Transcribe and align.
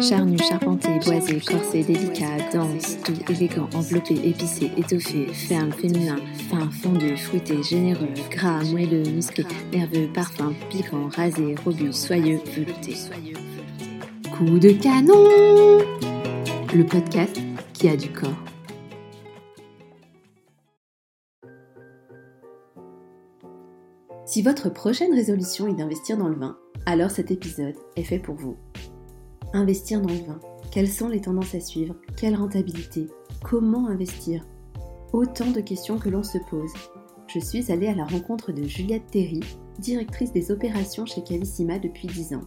Charnu, 0.00 0.38
charpenté, 0.38 0.88
boisé, 1.04 1.40
corsé, 1.40 1.82
délicat, 1.82 2.36
dense, 2.52 2.98
doux, 3.04 3.32
élégant, 3.32 3.68
enveloppé, 3.74 4.14
épicé, 4.14 4.70
étoffé, 4.76 5.26
ferme, 5.26 5.72
féminin, 5.72 6.16
fin, 6.48 6.70
fondu, 6.70 7.16
fruité, 7.16 7.62
généreux, 7.62 8.08
gras, 8.30 8.62
moelleux, 8.64 9.02
musclé, 9.02 9.44
nerveux, 9.72 10.08
parfum, 10.14 10.52
piquant, 10.70 11.08
rasé, 11.08 11.56
robuste, 11.64 12.06
soyeux, 12.06 12.40
velouté. 12.54 12.94
Coup 14.36 14.58
de 14.58 14.70
canon 14.70 15.78
Le 16.72 16.84
podcast 16.84 17.36
qui 17.72 17.88
a 17.88 17.96
du 17.96 18.10
corps. 18.10 18.28
Si 24.26 24.42
votre 24.42 24.68
prochaine 24.68 25.12
résolution 25.12 25.66
est 25.66 25.74
d'investir 25.74 26.16
dans 26.16 26.28
le 26.28 26.36
vin, 26.36 26.56
alors 26.86 27.10
cet 27.10 27.30
épisode 27.30 27.74
est 27.96 28.04
fait 28.04 28.18
pour 28.18 28.36
vous. 28.36 28.56
Investir 29.54 30.02
dans 30.02 30.10
le 30.10 30.26
vin. 30.26 30.38
Quelles 30.70 30.90
sont 30.90 31.08
les 31.08 31.22
tendances 31.22 31.54
à 31.54 31.60
suivre? 31.60 31.94
Quelle 32.18 32.36
rentabilité? 32.36 33.06
Comment 33.42 33.86
investir? 33.86 34.44
Autant 35.14 35.50
de 35.50 35.60
questions 35.60 35.98
que 35.98 36.10
l'on 36.10 36.22
se 36.22 36.36
pose. 36.50 36.72
Je 37.28 37.38
suis 37.38 37.72
allée 37.72 37.86
à 37.86 37.94
la 37.94 38.04
rencontre 38.04 38.52
de 38.52 38.64
Juliette 38.64 39.06
Terry, 39.10 39.40
directrice 39.78 40.32
des 40.32 40.50
opérations 40.50 41.06
chez 41.06 41.22
Cavissima 41.22 41.78
depuis 41.78 42.08
10 42.08 42.34
ans. 42.34 42.42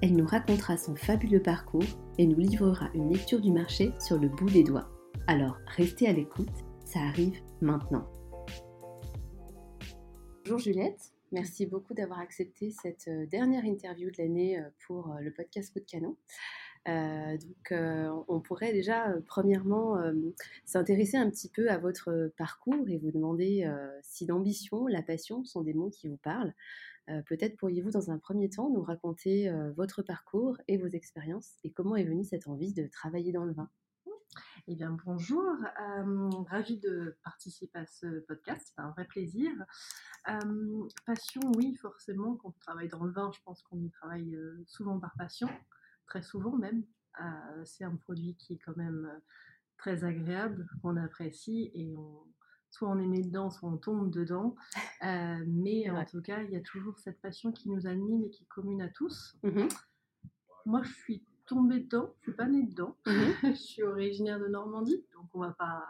Elle 0.00 0.14
nous 0.14 0.26
racontera 0.26 0.76
son 0.76 0.94
fabuleux 0.94 1.42
parcours 1.42 1.82
et 2.18 2.26
nous 2.26 2.38
livrera 2.38 2.88
une 2.94 3.10
lecture 3.10 3.40
du 3.40 3.50
marché 3.50 3.90
sur 3.98 4.18
le 4.18 4.28
bout 4.28 4.50
des 4.50 4.62
doigts. 4.62 4.88
Alors 5.26 5.56
restez 5.76 6.06
à 6.06 6.12
l'écoute, 6.12 6.48
ça 6.84 7.00
arrive 7.00 7.36
maintenant. 7.62 8.06
Bonjour 10.44 10.58
Juliette, 10.58 11.13
merci 11.34 11.66
beaucoup 11.66 11.94
d'avoir 11.94 12.20
accepté 12.20 12.70
cette 12.70 13.08
euh, 13.08 13.26
dernière 13.26 13.64
interview 13.64 14.08
de 14.10 14.16
l'année 14.18 14.58
euh, 14.58 14.62
pour 14.86 15.12
euh, 15.12 15.20
le 15.20 15.32
podcast 15.32 15.72
Coup 15.72 15.80
de 15.80 15.84
Canon. 15.84 16.16
donc, 16.86 17.72
on 18.28 18.40
pourrait 18.40 18.72
déjà, 18.72 19.14
premièrement, 19.26 19.96
s'intéresser 20.66 21.16
un 21.16 21.30
petit 21.30 21.48
peu 21.48 21.70
à 21.70 21.78
votre 21.78 22.30
parcours 22.36 22.86
et 22.88 22.98
vous 22.98 23.10
demander 23.10 23.66
si 24.02 24.26
l'ambition, 24.26 24.86
la 24.86 25.02
passion 25.02 25.44
sont 25.44 25.62
des 25.62 25.72
mots 25.72 25.88
qui 25.88 26.08
vous 26.08 26.18
parlent. 26.18 26.52
Peut-être 27.06 27.56
pourriez-vous, 27.56 27.90
dans 27.90 28.10
un 28.10 28.18
premier 28.18 28.50
temps, 28.50 28.68
nous 28.68 28.82
raconter 28.82 29.50
votre 29.78 30.02
parcours 30.02 30.58
et 30.68 30.76
vos 30.76 30.88
expériences 30.88 31.54
et 31.64 31.70
comment 31.70 31.96
est 31.96 32.04
venue 32.04 32.24
cette 32.24 32.48
envie 32.48 32.74
de 32.74 32.86
travailler 32.86 33.32
dans 33.32 33.46
le 33.46 33.54
vin? 33.54 33.70
Eh 34.66 34.74
bien, 34.74 34.96
bonjour, 35.04 35.44
euh, 35.44 36.30
ravie 36.48 36.78
de 36.78 37.16
participer 37.22 37.80
à 37.80 37.86
ce 37.86 38.20
podcast, 38.20 38.72
c'est 38.74 38.80
un 38.80 38.90
vrai 38.90 39.04
plaisir. 39.04 39.50
Euh, 40.28 40.88
passion, 41.04 41.42
oui, 41.56 41.76
forcément, 41.76 42.36
quand 42.36 42.48
on 42.48 42.60
travaille 42.60 42.88
dans 42.88 43.04
le 43.04 43.12
vin, 43.12 43.30
je 43.34 43.40
pense 43.44 43.62
qu'on 43.62 43.78
y 43.82 43.90
travaille 43.90 44.34
euh, 44.34 44.62
souvent 44.66 44.98
par 44.98 45.12
passion, 45.18 45.48
très 46.06 46.22
souvent 46.22 46.56
même. 46.56 46.84
c'est 47.64 47.84
un 47.84 47.96
produit 47.96 48.36
qui 48.36 48.54
est 48.54 48.58
quand 48.58 48.76
même 48.76 49.08
très 49.76 50.02
agréable, 50.02 50.66
qu'on 50.80 50.96
apprécie 50.96 51.70
et 51.74 51.94
soit 52.70 52.88
on 52.88 52.98
est 52.98 53.06
né 53.06 53.22
dedans, 53.22 53.50
soit 53.50 53.68
on 53.68 53.76
tombe 53.76 54.10
dedans. 54.10 54.56
mais 55.02 55.90
en 55.90 56.04
tout 56.06 56.22
cas, 56.22 56.42
il 56.42 56.50
y 56.50 56.56
a 56.56 56.62
toujours 56.62 56.98
cette 56.98 57.20
passion 57.20 57.52
qui 57.52 57.68
nous 57.68 57.86
anime 57.86 58.24
et 58.24 58.30
qui 58.30 58.44
est 58.44 58.48
commune 58.48 58.80
à 58.82 58.88
tous. 58.88 59.36
Mmh 59.42 59.68
Moi, 60.64 60.82
je 60.82 60.92
suis 60.92 61.24
tombée 61.46 61.80
dedans, 61.80 62.14
je 62.20 62.30
suis 62.30 62.36
pas 62.36 62.46
née 62.46 62.62
dedans. 62.62 62.96
Mhm. 63.06 63.34
je 63.42 63.52
suis 63.54 63.82
originaire 63.82 64.38
de 64.38 64.46
Normandie, 64.46 65.04
donc 65.14 65.28
on 65.34 65.40
va 65.40 65.52
pas 65.52 65.84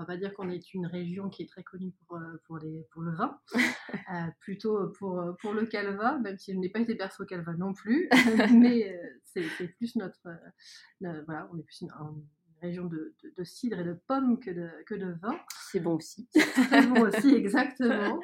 on 0.00 0.02
va 0.02 0.06
pas 0.06 0.16
dire 0.16 0.32
qu'on 0.32 0.48
est 0.48 0.72
une 0.72 0.86
région 0.86 1.28
qui 1.28 1.42
est 1.42 1.46
très 1.46 1.62
connue 1.62 1.92
pour, 2.06 2.16
euh, 2.16 2.40
pour, 2.46 2.56
les, 2.56 2.86
pour 2.90 3.02
le 3.02 3.12
vin, 3.12 3.38
euh, 4.14 4.30
plutôt 4.40 4.88
pour, 4.98 5.36
pour 5.42 5.52
le 5.52 5.66
calva, 5.66 6.18
même 6.18 6.38
si 6.38 6.54
je 6.54 6.58
n'ai 6.58 6.70
pas 6.70 6.80
été 6.80 6.94
berceau 6.94 7.26
calva 7.26 7.52
non 7.52 7.74
plus, 7.74 8.08
mais 8.54 8.90
euh, 8.90 9.20
c'est 9.24 9.68
plus 9.76 9.96
notre, 9.96 10.26
voilà, 11.00 11.50
on 11.52 11.58
est 11.58 11.62
plus 11.62 11.82
une, 11.82 11.90
région 12.62 12.84
de, 12.86 13.14
de, 13.38 13.44
cidre 13.44 13.78
et 13.78 13.84
de 13.84 13.94
pommes 14.06 14.38
que 14.38 14.50
de, 14.50 14.68
que 14.86 14.94
de 14.94 15.12
vin. 15.22 15.34
C'est 15.70 15.80
bon 15.80 15.96
aussi. 15.96 16.28
Très 16.34 16.86
bon 16.86 17.02
aussi, 17.02 17.34
exactement. 17.34 18.20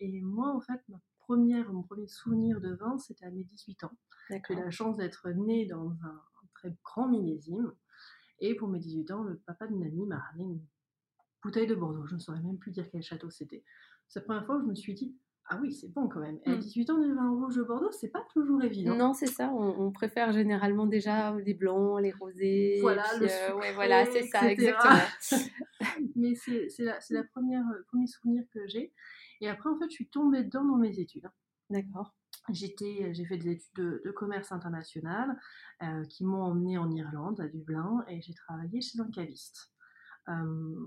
et 0.00 0.20
moi, 0.20 0.54
en 0.54 0.60
fait, 0.60 0.80
ma 0.88 0.98
première, 1.26 1.72
mon 1.72 1.82
premier 1.82 2.06
souvenir 2.06 2.60
de 2.60 2.74
vin, 2.74 2.98
c'était 2.98 3.26
à 3.26 3.30
mes 3.30 3.44
18 3.44 3.84
ans. 3.84 3.96
J'ai 4.30 4.54
la 4.54 4.70
chance 4.70 4.96
d'être 4.96 5.28
née 5.30 5.66
dans 5.66 5.90
un, 5.90 6.22
très 6.54 6.74
grand 6.82 7.08
millésime. 7.08 7.72
Et 8.40 8.54
pour 8.54 8.68
mes 8.68 8.78
18 8.78 9.10
ans, 9.10 9.22
le 9.22 9.36
papa 9.46 9.66
d'une 9.66 9.82
amie 9.82 10.06
m'a 10.06 10.18
ramené 10.18 10.44
une 10.44 10.60
bouteille 11.42 11.66
de 11.66 11.74
Bordeaux. 11.74 12.06
Je 12.06 12.14
ne 12.14 12.20
saurais 12.20 12.40
même 12.40 12.58
plus 12.58 12.72
dire 12.72 12.88
quel 12.90 13.02
château 13.02 13.30
c'était. 13.30 13.64
C'est 14.08 14.20
la 14.20 14.24
première 14.24 14.46
fois 14.46 14.56
où 14.56 14.60
je 14.62 14.66
me 14.66 14.74
suis 14.74 14.94
dit, 14.94 15.16
ah 15.50 15.58
oui, 15.60 15.72
c'est 15.72 15.92
bon 15.92 16.08
quand 16.08 16.20
même. 16.20 16.38
À 16.46 16.54
18 16.54 16.88
mm. 16.88 16.92
ans, 16.92 16.98
du 16.98 17.14
vin 17.14 17.30
rouge 17.30 17.56
de 17.56 17.62
Bordeaux, 17.62 17.92
c'est 17.92 18.08
pas 18.08 18.24
toujours 18.32 18.62
évident. 18.62 18.96
Non, 18.96 19.12
c'est 19.12 19.26
ça. 19.26 19.50
On, 19.50 19.92
préfère 19.92 20.32
généralement 20.32 20.86
déjà 20.86 21.34
les 21.36 21.54
blancs, 21.54 22.00
les 22.00 22.12
rosés. 22.12 22.78
Voilà, 22.80 23.04
le 23.20 23.26
euh, 23.26 23.54
ouais, 23.56 23.72
voilà, 23.74 24.06
c'est 24.06 24.22
ça, 24.22 24.50
exactement. 24.50 24.94
Mais 26.16 26.34
c'est 26.34 26.68
la, 26.78 26.98
la 27.10 27.24
première 27.24 27.64
euh, 27.68 27.82
premier 27.88 28.06
souvenir 28.06 28.42
que 28.52 28.66
j'ai. 28.66 28.92
Et 29.44 29.48
après, 29.48 29.68
en 29.68 29.78
fait, 29.78 29.90
je 29.90 29.94
suis 29.94 30.08
tombée 30.08 30.42
dedans 30.42 30.64
dans 30.64 30.78
mes 30.78 30.98
études. 30.98 31.28
D'accord. 31.68 32.14
J'étais, 32.48 33.12
j'ai 33.12 33.26
fait 33.26 33.36
des 33.36 33.50
études 33.50 33.74
de, 33.76 34.10
commerce 34.10 34.52
international 34.52 35.38
euh, 35.82 36.02
qui 36.04 36.24
m'ont 36.24 36.42
emmenée 36.42 36.78
en 36.78 36.90
Irlande, 36.90 37.42
à 37.42 37.48
Dublin, 37.48 38.02
et 38.08 38.22
j'ai 38.22 38.32
travaillé 38.32 38.80
chez 38.80 38.98
un 39.00 39.10
caviste. 39.10 39.70
Euh, 40.28 40.86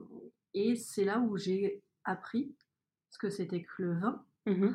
et 0.56 0.76
c'est 0.76 1.04
là 1.04 1.20
où 1.20 1.38
j'ai 1.38 1.84
appris 2.04 2.56
ce 3.12 3.20
que 3.20 3.30
c'était 3.30 3.62
que 3.62 3.84
le 3.84 4.00
vin. 4.00 4.26
Mmh 4.48 4.70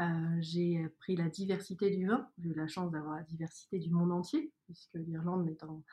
euh, 0.00 0.36
j'ai 0.40 0.84
appris 0.84 1.14
la 1.14 1.28
diversité 1.28 1.88
du 1.88 2.08
vin. 2.08 2.28
J'ai 2.38 2.48
eu 2.48 2.54
la 2.54 2.66
chance 2.66 2.90
d'avoir 2.90 3.14
la 3.14 3.22
diversité 3.22 3.78
du 3.78 3.90
monde 3.90 4.10
entier, 4.10 4.52
puisque 4.64 4.94
l'Irlande 4.94 5.48
étant 5.48 5.68
pas 5.68 5.84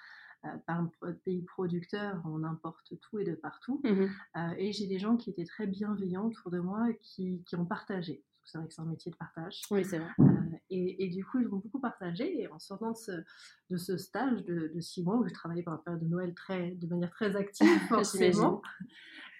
un 0.67 0.89
pays 1.23 1.43
producteur, 1.43 2.21
on 2.25 2.43
importe 2.43 2.99
tout 2.99 3.19
et 3.19 3.23
de 3.23 3.35
partout. 3.35 3.81
Mmh 3.83 4.07
et 4.57 4.71
j'ai 4.71 4.87
des 4.87 4.99
gens 4.99 5.17
qui 5.17 5.29
étaient 5.29 5.45
très 5.45 5.67
bienveillants 5.67 6.27
autour 6.27 6.51
de 6.51 6.59
moi 6.59 6.87
qui, 7.01 7.43
qui 7.45 7.55
ont 7.55 7.65
partagé 7.65 8.23
c'est 8.43 8.57
vrai 8.57 8.67
que 8.67 8.73
c'est 8.73 8.81
un 8.81 8.85
métier 8.85 9.11
de 9.11 9.17
partage. 9.17 9.61
Oui, 9.71 9.85
c'est 9.85 9.99
vrai. 9.99 10.09
Euh, 10.19 10.25
et, 10.69 11.09
du 11.09 11.25
coup, 11.25 11.39
ils 11.39 11.47
ont 11.47 11.57
beaucoup 11.57 11.79
partagé. 11.79 12.41
Et 12.41 12.47
en 12.47 12.59
sortant 12.59 12.91
de 12.91 12.97
ce, 12.97 13.11
de 13.69 13.77
ce 13.77 13.97
stage 13.97 14.43
de, 14.45 14.79
six 14.79 15.03
mois 15.03 15.17
où 15.17 15.25
j'ai 15.25 15.33
travaillé 15.33 15.63
pendant 15.63 15.77
la 15.77 15.83
période 15.83 16.03
de 16.03 16.07
Noël 16.07 16.33
très, 16.33 16.71
de 16.71 16.87
manière 16.87 17.11
très 17.11 17.35
active, 17.35 17.67
forcément, 17.89 18.61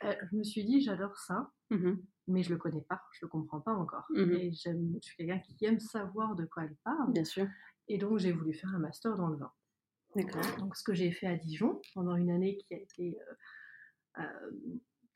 euh, 0.04 0.14
je 0.32 0.38
me 0.38 0.44
suis 0.44 0.64
dit, 0.66 0.82
j'adore 0.82 1.18
ça, 1.18 1.52
mmh 1.70 1.94
mais 2.28 2.44
je 2.44 2.52
le 2.52 2.58
connais 2.58 2.82
pas, 2.82 3.02
je 3.12 3.26
le 3.26 3.30
comprends 3.30 3.60
pas 3.60 3.74
encore. 3.74 4.06
Mmh 4.12 4.32
et 4.32 4.52
je 4.54 5.00
suis 5.02 5.16
quelqu'un 5.18 5.40
qui 5.40 5.66
aime 5.66 5.80
savoir 5.80 6.36
de 6.36 6.46
quoi 6.46 6.64
elle 6.64 6.78
parle. 6.84 7.12
Bien 7.12 7.26
sûr. 7.26 7.48
Et 7.88 7.98
donc, 7.98 8.20
j'ai 8.20 8.32
voulu 8.32 8.54
faire 8.54 8.74
un 8.74 8.80
master 8.80 9.16
dans 9.18 9.28
le 9.28 9.38
vin. 9.38 9.52
D'accord. 10.16 10.58
Donc, 10.60 10.76
ce 10.76 10.84
que 10.84 10.94
j'ai 10.94 11.12
fait 11.12 11.28
à 11.28 11.36
Dijon 11.36 11.82
pendant 11.94 12.16
une 12.16 12.30
année 12.30 12.58
qui 12.58 12.74
a 12.74 12.78
été 12.78 13.18
euh, 14.20 14.24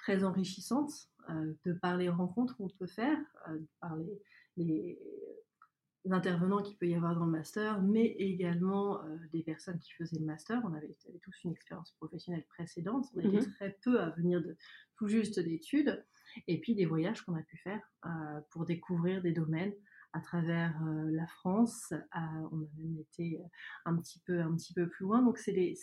très 0.05 0.23
enrichissante 0.23 0.91
euh, 1.29 1.53
de 1.65 1.73
par 1.73 1.97
les 1.97 2.09
rencontres 2.09 2.55
qu'on 2.57 2.69
peut 2.69 2.87
faire, 2.87 3.17
euh, 3.49 3.57
par 3.81 3.95
les, 4.57 4.99
intervenants 6.11 6.61
qu'il 6.61 6.77
peut 6.77 6.87
y 6.87 6.93
avoir 6.93 7.15
dans 7.15 7.25
le 7.25 7.31
master, 7.31 7.81
mais 7.81 8.05
également 8.19 9.03
euh, 9.03 9.17
des 9.33 9.41
personnes 9.41 9.79
qui 9.79 9.91
faisaient 9.93 10.19
le 10.19 10.25
master. 10.25 10.61
On 10.63 10.75
avait, 10.75 10.95
tous 11.23 11.43
une 11.43 11.51
expérience 11.51 11.91
professionnelle 11.93 12.45
précédente, 12.47 13.07
on 13.15 13.21
était 13.21 13.47
mmh 13.47 13.53
très 13.55 13.75
peu 13.81 13.99
à 13.99 14.11
venir 14.11 14.39
de 14.43 14.55
tout 14.97 15.07
juste 15.07 15.39
d'études, 15.39 16.05
et 16.47 16.59
puis 16.61 16.75
des 16.75 16.85
voyages 16.85 17.23
qu'on 17.23 17.35
a 17.35 17.41
pu 17.41 17.57
faire 17.57 17.81
pour 18.51 18.65
découvrir 18.65 19.23
des 19.23 19.31
domaines 19.31 19.73
à 20.15 20.21
travers 20.21 20.73
la 21.11 21.27
France. 21.27 21.93
on 22.13 22.61
a 22.61 22.67
même 22.77 22.97
été 22.99 23.37
un 23.85 23.95
petit 23.97 24.19
peu, 24.25 24.41
un 24.41 24.55
petit 24.55 24.73
peu 24.73 24.87
plus 24.87 25.03
loin. 25.03 25.21
Donc 25.21 25.37
c'est 25.37 25.75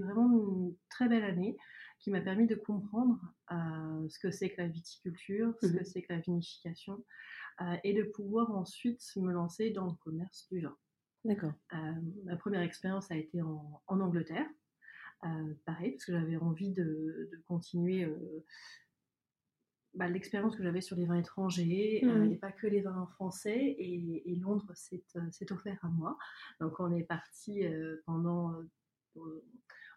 vraiment 0.00 0.30
une 0.30 0.74
très 0.90 1.08
belle 1.08 1.24
année 1.24 1.56
qui 1.98 2.10
m'a 2.10 2.20
permis 2.20 2.46
de 2.46 2.54
comprendre 2.54 3.18
euh, 3.50 4.08
ce 4.08 4.18
que 4.18 4.30
c'est 4.30 4.50
que 4.50 4.60
la 4.62 4.68
viticulture, 4.68 5.54
ce 5.60 5.66
que 5.66 5.80
mmh 5.80 5.84
c'est 5.84 6.02
que 6.02 6.12
la 6.12 6.20
vinification, 6.20 7.04
euh, 7.60 7.76
et 7.84 7.92
de 7.92 8.04
pouvoir 8.04 8.50
ensuite 8.52 9.02
me 9.16 9.32
lancer 9.32 9.70
dans 9.70 9.86
le 9.86 9.94
commerce 10.04 10.48
du 10.50 10.60
vin. 10.60 10.76
D'accord. 11.24 11.54
Euh, 11.74 11.92
ma 12.24 12.36
première 12.36 12.62
expérience 12.62 13.10
a 13.10 13.16
été 13.16 13.42
en, 13.42 13.82
Angleterre, 13.88 14.46
pareil, 15.66 15.92
parce 15.92 16.04
que 16.04 16.12
j'avais 16.12 16.36
envie 16.36 16.70
de, 16.72 17.30
continuer 17.48 18.06
bah, 19.98 20.08
l'expérience 20.08 20.56
que 20.56 20.62
j'avais 20.62 20.80
sur 20.80 20.96
les 20.96 21.04
vins 21.04 21.18
étrangers, 21.18 22.00
mmh. 22.02 22.32
et 22.32 22.36
pas 22.36 22.52
que 22.52 22.66
les 22.66 22.80
vins 22.80 23.06
français, 23.14 23.58
et, 23.58 24.32
et 24.32 24.36
Londres 24.36 24.72
s'est 24.74 25.52
offert 25.52 25.78
à 25.82 25.88
moi. 25.88 26.16
Donc 26.60 26.80
on 26.80 26.90
est 26.94 27.04
parti 27.04 27.64
pendant 28.06 28.54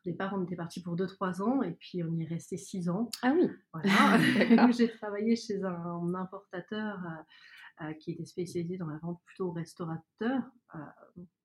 au 0.04 0.10
départ, 0.10 0.34
on 0.34 0.44
était 0.44 0.56
parti 0.56 0.82
pour 0.82 0.96
2-3 0.96 1.44
ans 1.44 1.62
et 1.62 1.74
puis 1.74 2.04
on 2.04 2.12
y 2.16 2.24
est 2.24 2.28
resté 2.28 2.58
6 2.58 2.90
ans. 2.90 3.10
Ah 3.22 3.34
oui 3.36 3.48
Voilà. 3.72 4.18
J'ai 4.72 4.90
travaillé 4.90 5.36
chez 5.36 5.64
un, 5.64 6.14
importateur 6.16 7.00
euh, 7.06 7.86
euh, 7.86 7.94
qui 7.94 8.12
était 8.12 8.26
spécialisé 8.26 8.78
dans 8.78 8.88
la 8.88 8.98
vente 8.98 9.22
plutôt 9.26 9.52
restaurateur. 9.52 10.42
Euh, 10.74 10.80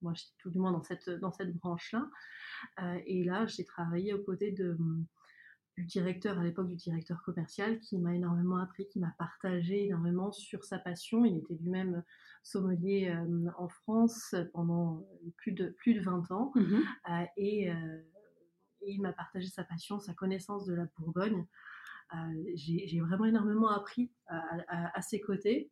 moi, 0.01 0.15
j'étais 0.15 0.33
tout 0.39 0.51
du 0.51 0.59
moins 0.59 0.73
dans 0.73 0.83
cette, 0.83 1.11
dans 1.11 1.33
cette 1.33 1.55
branche-là. 1.55 2.09
et 3.07 3.25
là, 3.25 3.47
j'ai 3.47 3.65
travaillé 3.65 4.15
aux 4.15 4.23
côtés 4.23 4.53
de, 4.53 4.79
du 5.77 5.85
directeur, 5.85 6.39
à 6.39 6.45
l'époque 6.45 6.69
du 6.69 6.77
directeur 6.77 7.23
commercial, 7.23 7.79
qui 7.81 7.99
m'a 7.99 8.15
énormément 8.15 8.57
appris, 8.57 8.89
qui 8.89 8.99
m'a 8.99 9.15
partagé 9.19 9.87
énormément 9.87 10.33
sur 10.33 10.65
sa 10.65 10.79
passion. 10.79 11.25
Il 11.25 11.39
était 11.39 11.55
lui-même 11.55 12.03
sommelier 12.43 13.15
en 13.59 13.69
France 13.69 14.35
pendant 14.55 15.07
plus 15.37 15.53
de, 15.53 15.69
plus 15.69 15.95
de 15.95 16.01
20 16.01 16.31
ans. 16.31 16.53
Mmh 16.55 16.81
et, 17.37 17.71
il 18.89 19.03
m'a 19.03 19.13
partagé 19.13 19.49
sa 19.49 19.65
passion, 19.65 19.99
sa 19.99 20.15
connaissance 20.15 20.65
de 20.65 20.75
la 20.75 20.87
Bourgogne. 20.97 21.45
j'ai 22.55 23.01
vraiment 23.01 23.25
énormément 23.25 23.69
appris 23.69 24.13
à, 24.29 25.03
ses 25.03 25.21
côtés. 25.21 25.71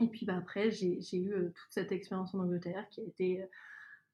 Et 0.00 0.08
puis 0.08 0.26
bah, 0.26 0.36
après, 0.36 0.70
j'ai 0.72 0.98
eu 1.18 1.30
toute 1.30 1.70
cette 1.70 1.92
expérience 1.92 2.34
en 2.34 2.40
Angleterre 2.40 2.86
qui 2.90 3.00
a 3.00 3.04
été 3.04 3.44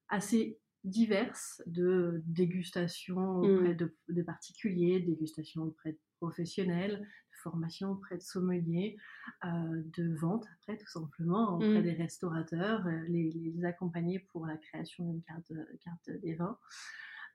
assez 0.09 0.59
diverses 0.83 1.61
de 1.65 2.21
dégustation 2.25 3.37
auprès 3.37 3.73
mmh. 3.73 3.89
de, 4.09 4.21
particuliers, 4.21 4.99
dégustation 4.99 5.63
auprès 5.63 5.93
de 5.93 5.99
professionnels, 6.19 6.99
de 6.99 7.37
formation 7.41 7.91
auprès 7.91 8.17
de 8.17 8.21
sommeliers, 8.21 8.97
euh, 9.45 9.81
de 9.97 10.13
vente 10.15 10.45
après 10.59 10.77
tout 10.77 10.87
simplement 10.87 11.55
auprès 11.55 11.79
mmh. 11.79 11.83
des 11.83 11.93
restaurateurs, 11.93 12.85
euh, 12.85 13.01
les, 13.07 13.65
accompagner 13.65 14.19
pour 14.19 14.45
la 14.45 14.57
création 14.57 15.05
d'une 15.05 15.21
carte, 15.23 15.51
carte 15.83 16.21
des 16.21 16.35
vins. 16.35 16.57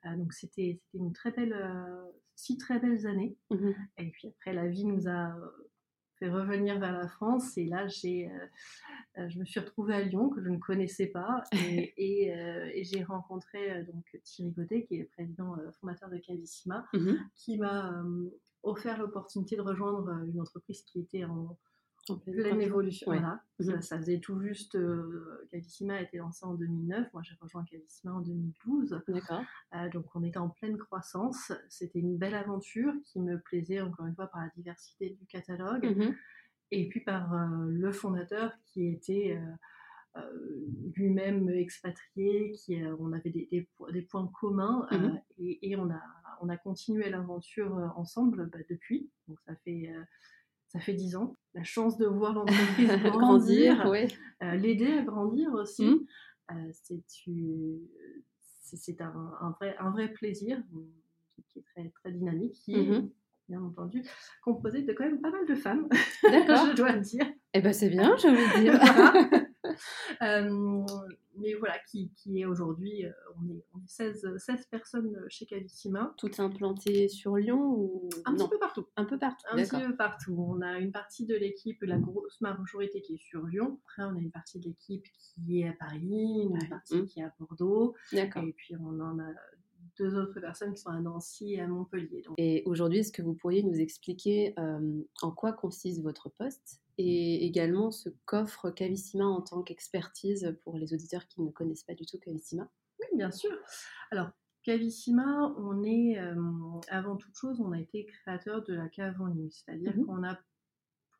Euh, 0.06 0.16
donc 0.16 0.32
c'était 0.32 0.80
une 0.94 1.12
très 1.12 1.30
belle, 1.32 1.56
six 2.34 2.58
très 2.58 2.78
belles 2.78 3.06
années. 3.06 3.36
Mmh 3.50 3.70
Et 3.96 4.10
puis 4.10 4.28
après 4.28 4.52
la 4.52 4.68
vie 4.68 4.84
nous 4.84 5.08
a 5.08 5.34
fait 6.18 6.28
revenir 6.28 6.78
vers 6.78 6.92
la 6.92 7.08
France 7.08 7.56
et 7.56 7.66
là 7.66 7.86
j'ai 7.88 8.30
euh, 9.18 9.28
je 9.28 9.38
me 9.38 9.44
suis 9.44 9.60
retrouvée 9.60 9.94
à 9.94 10.02
Lyon, 10.02 10.28
que 10.28 10.42
je 10.42 10.48
ne 10.48 10.58
connaissais 10.58 11.06
pas, 11.06 11.42
et, 11.52 12.32
euh, 12.36 12.70
j'ai 12.82 13.02
rencontré 13.02 13.72
euh, 13.72 13.84
donc 13.84 14.04
Thierry 14.22 14.52
Godet, 14.52 14.84
qui 14.84 14.96
est 14.96 14.98
le 15.00 15.06
président 15.06 15.56
fondateur 15.80 16.08
de 16.08 16.18
Cavissima, 16.18 16.86
mmh 16.92 17.14
qui 17.34 17.58
m'a 17.58 18.04
offert 18.62 18.98
l'opportunité 18.98 19.56
de 19.56 19.62
rejoindre 19.62 20.10
une 20.28 20.40
entreprise 20.40 20.82
qui 20.82 21.00
était 21.00 21.24
en, 21.24 21.56
pleine 22.16 22.60
évolution. 22.60 23.12
Voilà. 23.12 23.42
Mmh 23.60 23.80
ça, 23.80 23.98
faisait 23.98 24.20
tout 24.20 24.40
juste. 24.40 24.78
Cavissima 25.50 25.94
a 25.94 26.02
été 26.02 26.18
lancé 26.18 26.44
en 26.44 26.54
2009. 26.54 27.12
Moi, 27.12 27.22
j'ai 27.24 27.34
rejoint 27.40 27.64
Cavissima 27.64 28.14
en 28.14 28.20
2012. 28.20 29.02
D'accord. 29.08 29.42
donc, 29.92 30.06
on 30.14 30.22
était 30.22 30.38
en 30.38 30.48
pleine 30.48 30.78
croissance. 30.78 31.52
C'était 31.68 31.98
une 31.98 32.16
belle 32.16 32.34
aventure 32.34 32.92
qui 33.04 33.20
me 33.20 33.40
plaisait, 33.40 33.80
encore 33.80 34.06
une 34.06 34.14
fois, 34.14 34.28
par 34.28 34.40
la 34.40 34.50
diversité 34.56 35.10
du 35.10 35.26
catalogue. 35.26 35.84
Mmh 35.84 36.14
et 36.70 36.88
puis 36.88 37.00
par 37.00 37.32
euh, 37.32 37.66
le 37.68 37.92
fondateur 37.92 38.52
qui 38.66 38.88
était 38.88 39.38
euh, 39.38 40.20
euh, 40.20 40.66
lui-même 40.94 41.48
expatrié, 41.48 42.52
qui, 42.52 42.82
on 42.98 43.12
avait 43.12 43.30
des, 43.30 43.48
des, 43.92 44.02
points 44.02 44.30
communs 44.40 44.86
mmh 44.90 45.20
et, 45.38 45.76
on, 45.76 45.90
a, 45.90 46.02
on 46.40 46.48
a 46.48 46.56
continué 46.56 47.08
l'aventure 47.10 47.74
ensemble 47.96 48.48
bah, 48.50 48.58
depuis. 48.68 49.10
Donc 49.28 49.38
ça 49.46 49.54
fait 49.64 49.90
ça 50.68 50.80
fait 50.80 50.94
dix 50.94 51.16
ans. 51.16 51.36
La 51.54 51.64
chance 51.64 51.96
de 51.98 52.06
voir 52.06 52.34
l'entreprise 52.34 52.88
grandir, 53.12 53.90
l'aider 54.40 54.92
à 54.92 55.02
grandir 55.02 55.52
aussi. 55.54 55.84
Mmh. 55.84 56.72
c'est 58.74 59.00
un, 59.00 59.32
un, 59.40 59.50
vrai, 59.50 59.76
un 59.78 59.90
vrai 59.90 60.08
plaisir 60.08 60.62
qui, 61.48 61.58
est 61.58 61.62
très, 61.62 61.90
très 61.90 62.12
dynamique, 62.12 62.54
qui 62.64 62.76
mmh 62.76 63.10
bien 63.48 63.62
entendu, 63.62 64.02
composé 64.42 64.82
de 64.82 64.92
quand 64.92 65.04
même 65.04 65.20
pas 65.20 65.30
mal 65.30 65.46
de 65.46 65.54
femmes, 65.54 65.88
je 66.22 66.76
dois 66.76 66.92
le 66.92 67.00
dire. 67.00 67.24
Eh 67.54 67.60
ben 67.60 67.72
c'est 67.72 67.88
bien, 67.88 68.12
envie 68.12 68.22
de 68.24 68.60
dire. 68.60 69.44
Euh, 70.22 70.82
mais 71.40 71.54
voilà, 71.54 71.74
qui, 71.90 72.10
qui 72.16 72.40
est 72.40 72.46
aujourd'hui, 72.46 73.06
euh, 73.06 73.12
on 73.36 73.48
est, 73.48 73.64
on 73.74 73.78
est 73.78 73.88
16, 73.88 74.36
16, 74.38 74.66
personnes 74.66 75.24
chez 75.28 75.46
Cavissima. 75.46 76.14
Toutes 76.16 76.40
implantées 76.40 77.08
sur 77.08 77.36
Lyon 77.36 77.74
ou 77.76 78.08
Un 78.24 78.34
petit 78.34 78.48
peu 78.48 78.58
partout. 78.58 78.86
Un 78.96 79.04
peu 79.04 79.18
partout. 79.18 79.46
Un 79.50 79.56
petit 79.56 79.86
peu 79.86 79.96
partout. 79.96 80.36
On 80.38 80.60
a 80.60 80.78
une 80.78 80.92
partie 80.92 81.26
de 81.26 81.34
l'équipe, 81.34 81.82
la 81.82 81.98
grosse 81.98 82.40
majorité 82.40 83.00
qui 83.00 83.14
est 83.14 83.22
sur 83.22 83.46
Lyon. 83.46 83.80
Après, 83.84 84.04
on 84.04 84.16
a 84.16 84.20
une 84.20 84.30
partie 84.30 84.58
de 84.58 84.64
l'équipe 84.64 85.04
qui 85.18 85.60
est 85.60 85.68
à 85.68 85.72
Paris, 85.72 86.42
une 86.42 86.68
partie 86.68 86.96
mmh. 86.96 87.06
qui 87.06 87.20
est 87.20 87.24
à 87.24 87.32
Bordeaux. 87.38 87.94
D'accord. 88.12 88.44
Et 88.44 88.52
puis 88.52 88.76
on 88.76 89.00
en 89.00 89.18
a 89.18 89.28
deux 89.98 90.14
autres 90.14 90.40
personnes 90.40 90.74
qui 90.74 90.80
sont 90.80 90.90
à 90.90 91.00
Nancy 91.00 91.54
et 91.54 91.60
à 91.60 91.66
Montpellier. 91.66 92.22
Et 92.36 92.62
aujourd'hui, 92.66 93.00
est-ce 93.00 93.12
que 93.12 93.22
vous 93.22 93.34
pourriez 93.34 93.62
nous 93.62 93.80
expliquer 93.80 94.54
euh, 94.58 95.02
en 95.22 95.30
quoi 95.32 95.52
consiste 95.52 96.02
votre 96.02 96.28
poste? 96.30 96.80
Et 96.98 97.46
également 97.46 97.90
ce 97.90 98.08
qu'offre 98.26 98.70
Cavissima 98.70 99.24
en 99.24 99.40
tant 99.40 99.62
qu'expertise 99.62 100.56
pour 100.64 100.76
les 100.76 100.92
auditeurs 100.92 101.26
qui 101.28 101.40
ne 101.40 101.50
connaissent 101.50 101.84
pas 101.84 101.94
du 101.94 102.04
tout 102.04 102.18
Cavissima 102.18 102.68
Oui, 103.00 103.06
bien 103.16 103.30
sûr. 103.30 103.52
Alors, 104.10 104.30
Cavissima, 104.64 105.54
on 105.58 105.84
est, 105.84 106.18
euh, 106.18 106.34
avant 106.88 107.16
toute 107.16 107.34
chose, 107.36 107.60
on 107.60 107.72
a 107.72 107.80
été 107.80 108.04
créateur 108.04 108.64
de 108.64 108.74
la 108.74 108.88
cave 108.88 109.20
en 109.20 109.26
ligne, 109.26 109.50
c'est-à-dire 109.50 109.96
mmh 109.96 110.06
qu'on 110.06 110.24
a 110.24 110.38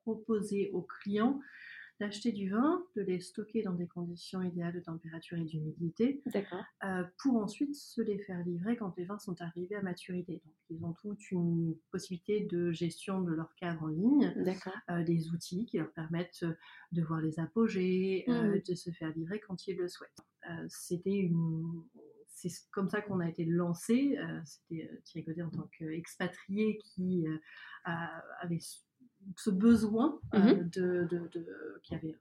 proposé 0.03 0.71
aux 0.73 0.83
clients 0.83 1.41
d'acheter 2.00 2.31
du 2.31 2.50
vin, 2.50 2.85
de 2.97 3.03
les 3.03 3.21
stocker 3.21 3.62
dans 3.62 3.73
des 3.73 3.89
conditions 3.89 4.41
idéales 4.43 4.75
de 4.75 4.81
température 4.81 5.37
et 5.37 5.45
d'humidité, 5.45 6.23
euh, 6.85 7.05
pour 7.21 7.37
ensuite 7.37 7.75
se 7.75 8.00
les 8.00 8.19
faire 8.21 8.43
livrer 8.45 8.77
quand 8.77 8.97
les 8.97 9.05
vins 9.05 9.19
sont 9.19 9.41
arrivés 9.43 9.75
à 9.75 9.83
maturité. 9.83 10.41
Donc, 10.45 10.55
ils 10.71 10.85
ont 10.85 10.93
toute 10.93 11.31
une 11.33 11.75
possibilité 11.91 12.47
de 12.50 12.71
gestion 12.71 13.23
de 13.23 13.33
leur 13.33 13.53
cave 13.56 13.83
en 13.83 13.89
ligne, 13.89 14.33
euh, 14.91 15.03
des 15.03 15.29
outils 15.31 15.67
qui 15.67 15.79
leur 15.79 15.93
permettent 15.93 16.45
de 16.93 17.03
voir 17.03 17.21
les 17.21 17.41
apogées, 17.41 18.25
euh, 18.29 18.56
mmh. 18.56 18.62
de 18.69 18.75
se 18.75 18.91
faire 18.91 19.12
livrer 19.17 19.41
quand 19.41 19.67
ils 19.67 19.77
le 19.77 19.89
souhaitent. 19.89 20.23
C'était 20.69 21.17
une 21.17 21.83
c'est 22.27 22.51
comme 22.71 22.89
ça 22.89 23.03
qu'on 23.03 23.19
a 23.19 23.29
été 23.29 23.44
lancé. 23.44 24.17
C'était 24.44 24.89
Thierry 25.05 25.27
Godet 25.27 25.43
en 25.43 25.51
tant 25.51 25.69
qu'expatrié 25.77 26.79
qui 26.79 27.27
avait 27.85 28.61
ce 29.37 29.51
besoin 29.51 30.19
euh, 30.35 30.55
de, 30.65 31.07
de, 31.11 31.81
qui 31.83 31.95
avait 31.95 32.17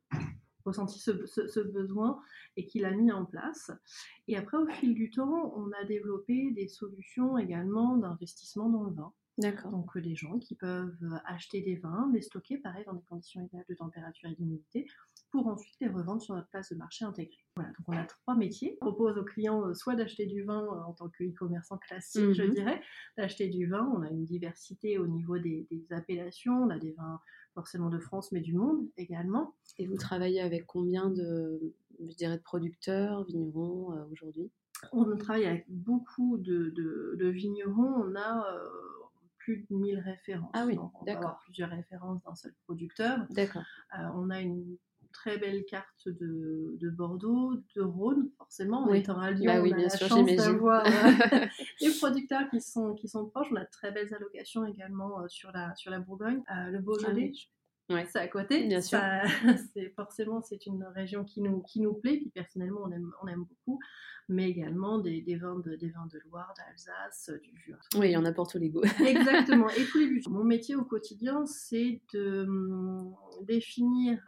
ressenti 0.66 1.00
ce, 1.00 1.26
ce, 1.26 1.60
besoin 1.62 2.20
et 2.58 2.66
qui 2.66 2.80
l'a 2.80 2.92
mis 2.92 3.12
en 3.12 3.26
place. 3.26 3.72
Et 4.28 4.38
après, 4.38 4.58
au 4.58 4.68
fil 4.68 4.94
du 4.94 5.10
temps, 5.10 5.54
on 5.56 5.72
a 5.72 5.86
développé 5.86 6.52
des 6.52 6.68
solutions 6.68 7.38
également 7.38 7.98
d'investissement 7.98 8.70
dans 8.70 8.84
le 8.84 8.94
vin. 8.94 9.14
D'accord. 9.38 9.72
Donc 9.72 9.96
des 9.98 10.16
gens 10.16 10.40
qui 10.40 10.56
peuvent 10.56 11.20
acheter 11.26 11.62
des 11.62 11.76
vins, 11.76 12.10
les 12.14 12.22
stocker, 12.22 12.58
pareil, 12.58 12.84
dans 12.86 12.94
des 12.94 13.04
conditions 13.04 13.42
idéales 13.42 13.66
de 13.70 13.76
température 13.76 14.30
et 14.30 14.34
d'humidité, 14.34 14.88
pour 15.32 15.48
ensuite 15.48 15.76
les 15.80 15.90
revendre 15.90 16.22
sur 16.22 16.36
notre 16.36 16.48
place 16.50 16.72
de 16.72 16.76
marché 16.76 17.06
intégrée. 17.06 17.46
Voilà, 17.56 17.70
donc 17.72 17.88
on 17.88 17.94
a 17.94 18.04
trois 18.04 18.36
métiers. 18.36 18.78
On 18.82 18.86
propose 18.86 19.18
aux 19.18 19.24
clients 19.24 19.68
euh, 19.68 19.74
soit 19.74 19.96
d'acheter 19.96 20.26
du 20.26 20.44
vin 20.44 20.64
euh, 20.64 20.84
en 20.84 20.94
tant 20.94 21.10
que 21.10 21.24
e-commerçant 21.24 21.78
classique, 21.78 22.34
je 22.34 22.44
mhm. 22.44 22.54
dirais, 22.54 22.82
d'acheter 23.18 23.48
du 23.48 23.68
vin. 23.68 23.88
On 23.96 24.02
a 24.02 24.10
une 24.10 24.26
diversité 24.26 24.98
au 24.98 25.08
niveau 25.08 25.38
des, 25.38 25.68
appellations. 25.92 26.64
On 26.64 26.70
a 26.70 26.80
des 26.80 26.94
vins 26.94 27.20
forcément 27.54 27.90
de 27.90 28.00
France, 28.00 28.32
mais 28.32 28.42
du 28.42 28.54
monde 28.54 28.88
également. 28.98 29.56
Et 29.78 29.88
vous 29.88 29.98
travaillez 29.98 30.42
avec 30.42 30.66
combien 30.66 31.10
de, 31.10 31.74
je 32.00 32.16
dirais, 32.16 32.38
de 32.38 32.44
producteurs, 32.44 33.24
vignerons 33.26 33.94
euh, 33.94 34.06
aujourd'hui? 34.12 34.52
On 34.92 35.18
travaille 35.18 35.46
avec 35.46 35.66
beaucoup 35.70 36.38
de, 36.38 37.28
vignerons. 37.30 38.04
On 38.06 38.16
a 38.16 38.46
plus 39.48 39.66
de 39.70 39.76
1000 39.78 40.00
références. 40.00 40.52
Ah 40.54 40.66
oui, 40.66 40.78
d'accord. 41.06 41.40
Plusieurs 41.46 41.70
références 41.70 42.22
d'un 42.24 42.36
seul 42.36 42.54
producteur. 42.66 43.26
D'accord. 43.30 43.64
on 44.14 44.30
a 44.30 44.42
une 44.42 44.78
très 45.14 45.38
belle 45.38 45.64
carte 45.66 46.10
de, 46.10 46.76
de 46.82 46.90
Bordeaux, 46.90 47.54
de 47.78 47.82
Rhône, 47.82 48.30
forcément, 48.38 48.84
en 48.84 48.94
étant 48.94 49.18
à 49.18 49.32
Lyon, 49.32 49.54
bah 49.54 49.62
oui, 49.62 49.70
on 49.72 49.74
a 49.74 49.78
bien 49.78 49.88
la 49.88 49.98
sûr, 49.98 50.08
chance 50.08 50.36
d'avoir 50.36 50.86
euh, 51.34 51.46
les 51.80 51.92
producteurs 51.98 52.50
qui 52.50 52.60
sont, 52.60 52.94
qui 52.94 53.08
sont 53.08 53.26
proches. 53.26 53.48
On 53.52 53.56
a 53.56 53.64
de 53.64 53.72
très 53.72 53.92
belles 53.92 54.14
allocations 54.14 54.66
également 54.66 55.22
euh, 55.22 55.28
sur, 55.30 55.50
la, 55.54 55.74
sur 55.76 55.92
la 55.92 56.00
Bourgogne. 56.00 56.44
Euh, 56.52 56.72
le 56.72 56.80
Beaujolais, 56.80 57.32
ah 57.34 57.40
c'est 57.90 58.20
à 58.20 58.28
côté. 58.28 58.68
Bien 58.68 58.82
sûr. 58.82 59.00
c'est, 59.74 59.90
forcément, 59.96 60.42
c'est 60.42 60.66
une 60.66 60.84
région 60.84 61.24
qui 61.24 61.42
nous, 61.42 61.62
qui 61.62 61.80
nous 61.80 61.94
plaît, 61.94 62.18
puis 62.18 62.30
personnellement, 62.30 62.82
on 62.84 62.92
aime, 62.92 63.12
on 63.22 63.28
aime 63.28 63.46
beaucoup 63.46 63.80
mais 64.30 64.50
également 64.50 64.98
des, 65.00 65.22
des, 65.22 65.36
vins, 65.36 65.60
de, 65.60 65.76
des 65.76 65.90
vins 65.90 66.08
de 66.08 66.20
Loire, 66.26 66.54
d'Alsace, 66.58 67.32
du 67.42 67.58
Jura. 67.58 67.80
Oui, 67.96 68.10
il 68.10 68.12
y 68.12 68.18
en 68.18 68.26
a 68.26 68.34
pour 68.34 68.48
tous 68.48 68.58
les 68.58 68.70
goûts. 68.70 68.84
Exactement, 69.06 69.70
et 69.70 69.86
tous 69.86 70.00
les 70.00 70.10
goûts. 70.10 70.30
Mon 70.30 70.44
métier 70.44 70.76
au 70.76 70.84
quotidien, 70.84 71.46
c'est 71.46 72.02
de 72.14 72.44
hum, 72.44 73.16
définir, 73.44 74.20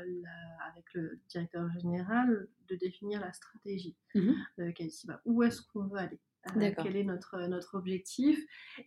euh, 0.00 0.22
avec 0.70 0.92
le 0.94 1.20
directeur 1.28 1.70
général, 1.78 2.48
de 2.68 2.76
définir 2.76 3.20
la 3.20 3.32
stratégie 3.32 3.96
mmh 4.14 4.32
de 4.58 4.70
Caïsiba. 4.70 5.20
Où 5.24 5.42
est-ce 5.42 5.62
qu'on 5.62 5.86
veut 5.86 5.98
aller 5.98 6.20
euh, 6.56 6.72
quel 6.82 6.96
est 6.96 7.04
notre, 7.04 7.38
notre 7.46 7.76
objectif 7.76 8.38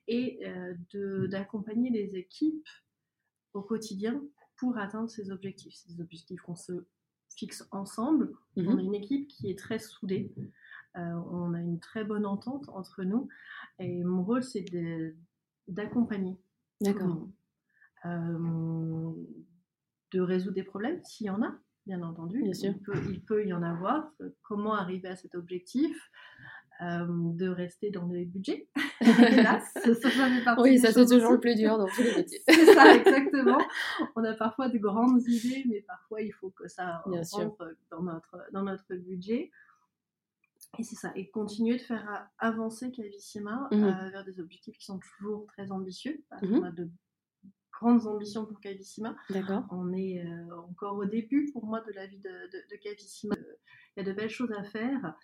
et 0.08 0.40
euh, 0.46 1.28
d'accompagner 1.28 1.90
les 1.90 2.16
équipes 2.16 2.68
au 3.54 3.62
quotidien 3.62 4.22
pour 4.58 4.78
atteindre 4.78 5.10
ces 5.10 5.32
objectifs. 5.32 5.76
Ces 5.76 6.00
objectifs 6.02 6.42
qu'on 6.42 6.56
se 6.56 6.86
fixe 7.36 7.68
ensemble. 7.72 8.34
On 8.56 8.68
a 8.68 8.76
mmh 8.76 8.80
une 8.80 8.96
équipe 8.96 9.28
qui 9.28 9.50
est 9.50 9.58
très 9.58 9.80
soudée. 9.80 10.34
Euh, 10.98 11.14
on 11.32 11.54
a 11.54 11.62
une 11.62 11.80
très 11.80 12.04
bonne 12.04 12.26
entente 12.26 12.68
entre 12.70 13.04
nous. 13.04 13.28
Et 13.80 14.04
mon 14.04 14.24
rôle, 14.24 14.44
c'est 14.44 14.66
d'accompagner. 15.68 16.40
D'accord. 16.82 17.28
Euh, 18.06 19.12
de 20.12 20.22
résoudre 20.22 20.56
des 20.56 20.64
problèmes, 20.64 21.04
s'il 21.04 21.28
y 21.28 21.30
en 21.30 21.42
a, 21.42 21.56
bien 21.86 22.02
entendu. 22.02 22.42
Bien 22.42 22.54
sûr. 22.54 22.74
Il, 23.10 23.22
peut, 23.24 23.46
y 23.46 23.54
en 23.54 23.62
avoir. 23.62 24.12
Comment 24.42 24.74
arriver 24.74 25.10
à 25.10 25.16
cet 25.16 25.36
objectif? 25.36 26.10
De 26.80 27.48
rester 27.48 27.90
dans 27.92 28.08
les 28.08 28.26
budgets. 28.26 28.70
Hélas, 29.02 29.64
ça, 29.74 30.10
fait 30.10 30.62
Oui, 30.62 30.80
ça 30.80 30.92
c'est 30.92 31.06
toujours 31.06 31.34
le 31.34 31.40
plus 31.40 31.56
dur 31.56 31.78
dans 31.78 31.88
tous 31.88 32.02
les 32.02 32.16
métiers. 32.16 32.42
c'est 32.48 32.74
ça, 32.74 32.96
exactement. 32.96 33.60
On 34.16 34.24
a 34.24 34.34
parfois 34.34 34.70
de 34.70 34.78
grandes 34.80 35.22
idées, 35.28 35.64
mais 35.70 35.82
parfois 35.82 36.22
il 36.22 36.32
faut 36.32 36.50
que 36.50 36.68
ça 36.68 37.04
rentre 37.06 37.76
dans 37.92 38.02
notre, 38.02 38.38
dans 38.52 38.64
notre 38.64 38.96
budget. 38.96 39.52
Et 40.80 40.84
c'est 40.84 40.96
ça, 40.96 41.12
et 41.16 41.30
continuer 41.30 41.78
de 41.78 41.82
faire 41.82 42.30
avancer 42.40 42.92
Cavissima 42.92 43.68
mmh 43.72 43.84
euh, 43.84 44.10
vers 44.10 44.26
des 44.26 44.40
objectifs 44.40 44.78
qui 44.78 44.86
sont 44.86 45.00
toujours 45.00 45.46
très 45.48 45.72
ambitieux. 45.72 46.24
Parce 46.30 46.42
mmh 46.42 46.60
qu'on 46.60 46.64
a 46.64 46.72
de 46.72 46.90
grandes 47.72 48.08
ambitions 48.08 48.46
pour 48.46 48.60
Cavissima. 48.60 49.16
D'accord. 49.30 49.64
On 49.72 49.94
est 49.94 50.26
euh, 50.26 50.56
encore 50.70 50.98
au 50.98 51.06
début 51.06 51.50
pour 51.54 51.66
moi 51.66 51.82
de 51.82 51.92
la 51.92 52.08
vie 52.08 52.20
de, 52.20 52.30
de, 52.30 52.76
Cavissima. 52.82 53.36
Il 53.98 54.06
y 54.06 54.08
a 54.08 54.12
de 54.12 54.14
belles 54.14 54.30
choses 54.30 54.52
à 54.52 54.64
faire 54.64 55.16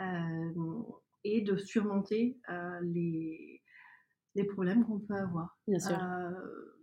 euh, 0.00 0.82
et 1.24 1.40
de 1.40 1.56
surmonter 1.56 2.38
les, 2.82 3.62
les 4.38 4.44
problèmes 4.44 4.84
qu'on 4.84 5.00
peut 5.00 5.14
avoir. 5.14 5.58
Bien 5.66 5.78
sûr. 5.78 5.98
Euh, 6.00 6.30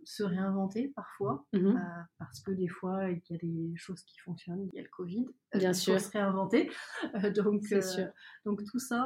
se 0.04 0.22
réinventer 0.22 0.92
parfois, 0.94 1.46
mmh 1.52 1.66
euh, 1.66 1.80
parce 2.18 2.40
que 2.40 2.52
des 2.52 2.68
fois, 2.68 3.10
il 3.10 3.20
y 3.28 3.34
a 3.34 3.38
des 3.38 3.72
choses 3.76 4.02
qui 4.04 4.18
fonctionnent. 4.18 4.68
Il 4.72 4.76
y 4.76 4.78
a 4.78 4.82
le 4.82 4.88
Covid. 4.88 5.26
Euh, 5.54 5.58
Bien 5.58 5.72
sûr. 5.72 5.98
se 6.00 6.10
réinventer. 6.10 6.70
donc, 7.34 7.64
sûr. 7.66 8.08
donc, 8.44 8.62
tout 8.64 8.78
ça, 8.78 9.04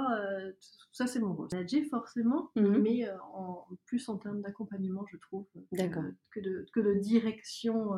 tout 0.61 0.92
ça 0.92 1.06
c'est 1.06 1.20
mon 1.20 1.35
rôle. 1.35 1.49
Manager 1.52 1.85
forcément, 1.88 2.50
mmh 2.56 2.78
mais 2.78 3.11
en, 3.32 3.66
plus 3.87 4.09
en 4.09 4.18
termes 4.18 4.42
d'accompagnement, 4.42 5.06
je 5.11 5.16
trouve, 5.16 5.47
que, 5.54 5.76
que, 6.32 6.40
de, 6.40 6.66
que 6.75 6.80
de 6.80 6.94
direction 6.94 7.92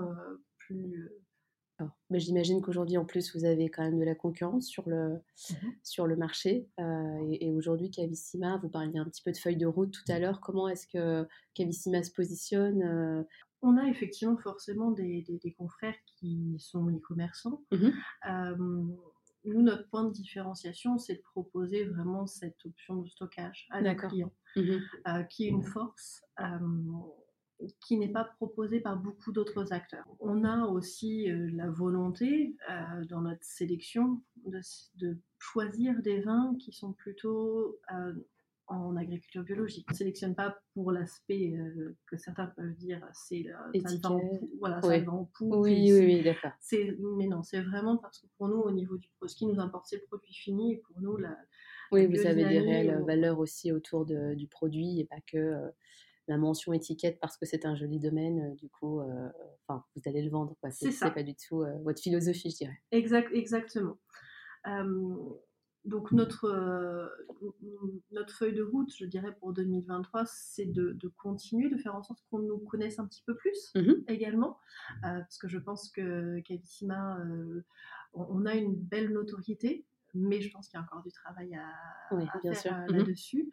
plus 0.58 1.10
mais 2.10 2.20
j'imagine 2.20 2.60
qu'aujourd'hui, 2.60 2.96
en 2.98 3.04
plus, 3.04 3.34
vous 3.34 3.44
avez 3.44 3.68
quand 3.68 3.82
même 3.82 3.98
de 3.98 4.04
la 4.04 4.14
concurrence 4.14 4.66
sur 4.66 4.88
le, 4.88 5.14
mmh 5.14 5.54
sur 5.82 6.06
le 6.06 6.16
marché. 6.16 6.68
Euh, 6.80 7.36
et, 7.40 7.50
aujourd'hui, 7.52 7.90
Cavissima, 7.90 8.58
vous 8.58 8.68
parliez 8.68 8.98
un 8.98 9.04
petit 9.04 9.22
peu 9.22 9.32
de 9.32 9.36
feuille 9.36 9.56
de 9.56 9.66
route 9.66 9.92
tout 9.92 10.12
à 10.12 10.18
l'heure. 10.18 10.40
Comment 10.40 10.68
est-ce 10.68 10.86
que 10.86 11.26
Cavissima 11.54 12.02
se 12.02 12.12
positionne 12.12 12.82
euh? 12.82 13.22
On 13.64 13.76
a 13.76 13.86
effectivement 13.88 14.36
forcément 14.36 14.90
des, 14.90 15.24
des, 15.28 15.52
confrères 15.52 15.94
qui 16.06 16.56
sont 16.58 16.88
e-commerçants. 16.90 17.62
Mmh 17.70 18.94
nous, 19.44 19.62
notre 19.62 19.88
point 19.88 20.04
de 20.04 20.12
différenciation, 20.12 20.98
c'est 20.98 21.14
de 21.14 21.22
proposer 21.22 21.84
vraiment 21.84 22.26
cette 22.26 22.64
option 22.64 23.02
de 23.02 23.08
stockage 23.08 23.66
à 23.70 23.82
nos 23.82 23.96
clients, 23.96 24.32
mmh 24.54 24.76
euh, 25.08 25.22
qui 25.24 25.46
est 25.46 25.48
une 25.48 25.64
force 25.64 26.22
qui 27.80 27.96
n'est 27.96 28.08
pas 28.08 28.24
proposé 28.24 28.80
par 28.80 28.96
beaucoup 28.96 29.32
d'autres 29.32 29.72
acteurs. 29.72 30.04
On 30.20 30.44
a 30.44 30.66
aussi 30.66 31.30
euh, 31.30 31.50
la 31.54 31.68
volonté 31.70 32.56
euh, 32.70 33.04
dans 33.06 33.20
notre 33.20 33.44
sélection 33.44 34.20
de, 34.46 34.60
choisir 35.38 36.00
des 36.02 36.20
vins 36.20 36.54
qui 36.60 36.72
sont 36.72 36.92
plutôt 36.92 37.78
euh, 37.92 38.12
en 38.68 38.96
agriculture 38.96 39.42
biologique. 39.42 39.86
On 39.88 39.92
ne 39.92 39.96
sélectionne 39.96 40.34
pas 40.34 40.56
pour 40.72 40.92
l'aspect 40.92 41.54
que 42.06 42.16
certains 42.16 42.46
peuvent 42.46 42.74
dire 42.74 43.04
c'est 43.12 43.44
ça 43.44 44.16
voilà, 44.60 44.80
ça 44.80 44.98
vend 45.00 45.28
Oui, 45.40 45.92
oui, 45.92 45.98
oui, 45.98 46.22
d'accord. 46.22 46.52
Mais 47.18 47.26
non, 47.26 47.42
c'est 47.42 47.60
vraiment 47.60 47.96
parce 47.98 48.20
que 48.20 48.26
pour 48.38 48.48
nous, 48.48 48.60
au 48.60 48.70
niveau 48.70 48.96
du 48.96 49.08
ce 49.26 49.34
qui 49.34 49.46
nous 49.46 49.60
importe, 49.60 49.86
c'est 49.88 49.96
le 49.96 50.06
produit 50.06 50.32
fini. 50.32 50.74
Et 50.74 50.76
pour 50.76 51.02
nous, 51.02 51.16
la, 51.16 51.36
oui, 51.90 52.06
vous 52.06 52.26
avez 52.26 52.44
des 52.44 52.60
réelles 52.60 53.02
valeurs 53.04 53.40
aussi 53.40 53.72
autour 53.72 54.06
de, 54.06 54.34
du 54.34 54.46
produit 54.46 55.00
et 55.00 55.04
pas 55.04 55.20
que 55.26 55.72
la 56.28 56.36
mention 56.36 56.72
étiquette 56.72 57.18
parce 57.20 57.36
que 57.36 57.46
c'est 57.46 57.66
un 57.66 57.74
joli 57.74 57.98
domaine, 57.98 58.40
euh, 58.40 58.54
du 58.54 58.68
coup, 58.68 59.00
euh, 59.00 59.28
enfin, 59.66 59.84
vous 59.94 60.02
allez 60.06 60.22
le 60.22 60.30
vendre. 60.30 60.56
C'est 60.70 61.14
pas 61.14 61.22
du 61.22 61.34
tout 61.34 61.62
euh, 61.62 61.78
votre 61.82 62.00
philosophie, 62.00 62.50
je 62.50 62.56
dirais. 62.56 62.82
Exact, 62.90 63.30
exactement. 63.32 63.98
donc 65.84 66.12
notre, 66.12 67.10
notre 68.12 68.34
feuille 68.34 68.54
de 68.54 68.62
route, 68.62 68.94
je 68.96 69.04
dirais 69.04 69.34
pour 69.40 69.52
2023, 69.52 70.24
c'est 70.26 70.66
de, 70.66 70.96
continuer 71.16 71.68
de 71.68 71.76
faire 71.76 71.96
en 71.96 72.02
sorte 72.02 72.20
qu'on 72.30 72.38
nous 72.38 72.58
connaisse 72.58 72.98
un 73.00 73.06
petit 73.06 73.22
peu 73.26 73.34
plus 73.34 73.72
mmh 73.74 74.04
également, 74.06 74.58
parce 75.02 75.38
que 75.38 75.48
je 75.48 75.58
pense 75.58 75.90
que 75.90 76.38
Cavissima, 76.40 77.18
on 78.14 78.46
a 78.46 78.54
une 78.54 78.76
belle 78.76 79.10
notoriété, 79.12 79.84
mais 80.14 80.40
je 80.40 80.50
pense 80.50 80.68
qu'il 80.68 80.78
y 80.78 80.80
a 80.80 80.84
encore 80.84 81.02
du 81.02 81.12
travail 81.12 81.54
à, 81.54 82.54
faire 82.54 82.78
mmh 82.88 82.96
là-dessus. 82.96 83.50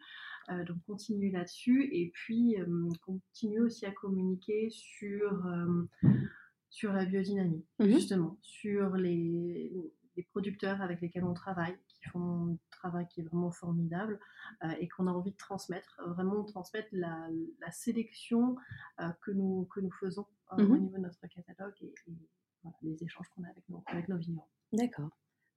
Euh, 0.50 0.64
donc 0.64 0.78
continuer 0.86 1.30
là-dessus 1.30 1.88
et 1.92 2.10
puis 2.12 2.58
euh, 2.60 2.88
continuer 3.02 3.60
aussi 3.60 3.86
à 3.86 3.92
communiquer 3.92 4.68
sur, 4.70 5.46
euh, 5.46 5.84
sur 6.70 6.92
la 6.92 7.04
biodynamie, 7.04 7.64
mhm. 7.78 7.86
justement, 7.86 8.38
sur 8.42 8.96
les, 8.96 9.70
les, 10.16 10.22
producteurs 10.32 10.80
avec 10.80 11.00
lesquels 11.02 11.24
on 11.24 11.34
travaille, 11.34 11.76
qui 11.86 12.08
font 12.08 12.52
un 12.52 12.58
travail 12.70 13.06
qui 13.08 13.20
est 13.20 13.24
vraiment 13.24 13.50
formidable 13.50 14.18
et 14.78 14.86
qu'on 14.88 15.06
a 15.06 15.10
envie 15.10 15.30
de 15.30 15.36
transmettre, 15.36 15.98
vraiment 16.08 16.44
transmettre 16.44 16.88
la, 16.92 17.28
la 17.60 17.70
sélection 17.70 18.56
que, 19.22 19.30
nous, 19.30 19.66
que 19.74 19.80
nous 19.80 19.90
faisons 19.92 20.26
au 20.50 20.60
mhm. 20.60 20.78
niveau 20.78 20.96
de 20.96 21.02
notre 21.02 21.26
catalogue 21.26 21.74
et, 21.80 21.94
les 22.82 23.02
échanges 23.02 23.26
qu'on 23.34 23.44
a 23.44 23.48
avec 23.48 23.66
nos, 23.70 23.82
avec 23.86 24.08
nos 24.08 24.18
vignerons. 24.18 24.46
D'accord. 24.72 25.10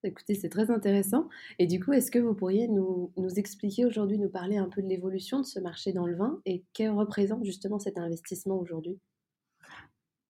Écoutez, 0.04 0.36
c'est 0.36 0.50
très 0.50 0.70
intéressant. 0.70 1.30
Et 1.60 1.68
du 1.68 1.80
coup, 1.80 1.94
est-ce 1.94 2.12
que 2.12 2.20
vous 2.20 2.34
pourriez 2.34 2.68
nous, 2.68 3.12
expliquer 3.38 3.86
aujourd'hui, 3.86 4.18
nous 4.18 4.30
parler 4.30 4.58
un 4.58 4.68
peu 4.68 4.82
de 4.82 4.88
l'évolution 4.88 5.40
de 5.40 5.46
ce 5.46 5.60
marché 5.60 5.94
dans 5.94 6.06
le 6.06 6.16
vin 6.16 6.42
et 6.46 6.66
que 6.74 6.90
représente 6.90 7.46
justement 7.46 7.80
cet 7.80 7.98
investissement 7.98 8.58
aujourd'hui? 8.60 9.00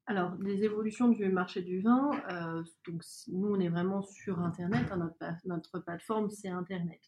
Alors, 0.05 0.35
les 0.41 0.63
évolutions 0.63 1.07
du 1.07 1.29
marché 1.29 1.61
du 1.61 1.81
vin, 1.81 2.11
euh, 2.29 2.61
donc 2.85 3.01
nous 3.29 3.47
on 3.47 3.59
est 3.59 3.69
vraiment 3.69 4.01
sur 4.01 4.39
Internet, 4.41 4.85
hein, 4.91 5.09
notre, 5.45 5.79
plateforme 5.79 6.29
c'est 6.29 6.49
Internet. 6.49 6.99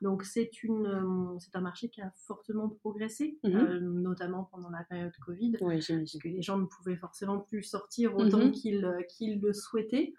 Donc 0.00 0.22
c'est 0.22 0.48
euh, 0.68 1.38
un 1.54 1.60
marché 1.60 1.88
qui 1.88 2.00
a 2.00 2.12
fortement 2.24 2.68
progressé, 2.68 3.40
mmh 3.42 3.48
euh, 3.48 3.80
notamment 3.80 4.44
pendant 4.44 4.70
la 4.70 4.84
période 4.84 5.12
Covid, 5.24 5.56
oui, 5.60 5.84
parce 5.88 6.18
que 6.18 6.28
les 6.28 6.42
gens 6.42 6.58
ne 6.58 6.66
pouvaient 6.66 6.96
forcément 6.96 7.40
plus 7.40 7.64
sortir 7.64 8.16
autant 8.16 8.46
mmh 8.46 8.52
qu'ils 8.52 9.40
le 9.40 9.52
souhaitaient. 9.52 10.14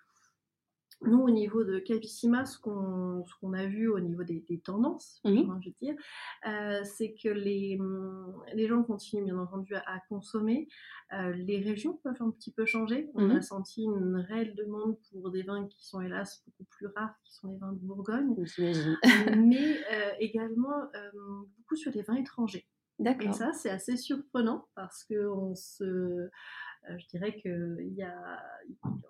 Nous, 1.02 1.20
au 1.20 1.30
niveau 1.30 1.64
de 1.64 1.78
Cavissima, 1.78 2.46
ce 2.46 2.58
qu'on 2.60 3.54
a 3.54 3.66
vu 3.68 3.88
au 3.88 4.00
niveau 4.00 4.24
des, 4.24 4.44
tendances, 4.64 5.22
je 5.24 5.30
veux 5.30 5.76
dire, 5.80 5.96
euh, 6.48 6.82
c'est 6.84 7.14
que 7.14 7.30
les, 7.30 7.80
les, 8.54 8.68
gens 8.68 8.82
continuent 8.82 9.26
bien 9.26 9.38
entendu 9.38 9.76
à, 9.76 10.00
consommer. 10.10 10.68
Euh, 11.14 11.34
les 11.34 11.60
régions 11.60 12.00
peuvent 12.04 12.22
un 12.22 12.32
petit 12.32 12.52
peu 12.52 12.66
changer. 12.66 13.10
On 13.14 13.30
a 13.30 13.42
senti 13.42 13.84
une 13.84 14.26
réelle 14.28 14.56
demande 14.56 14.98
pour 15.12 15.30
des 15.30 15.44
vins 15.44 15.68
qui 15.68 15.86
sont 15.86 16.02
hélas 16.02 16.44
beaucoup 16.46 16.66
plus 16.72 16.88
rares, 16.88 17.16
qui 17.24 17.34
sont 17.34 17.48
les 17.48 17.58
vins 17.58 17.74
de 17.74 17.80
Bourgogne, 17.80 18.36
mais 19.38 19.78
euh, 19.94 20.12
également 20.20 20.90
beaucoup 21.58 21.76
sur 21.76 21.92
les 21.92 22.02
vins 22.02 22.16
étrangers. 22.16 22.68
Et 23.00 23.34
ça, 23.34 23.54
c'est 23.54 23.70
assez 23.70 23.96
surprenant 23.96 24.68
parce 24.74 25.04
qu'on 25.04 25.54
se 25.54 26.30
je 26.98 27.08
dirais 27.08 27.40
que 27.44 27.78
il 27.82 27.94
y 27.94 28.04
a, 28.04 28.44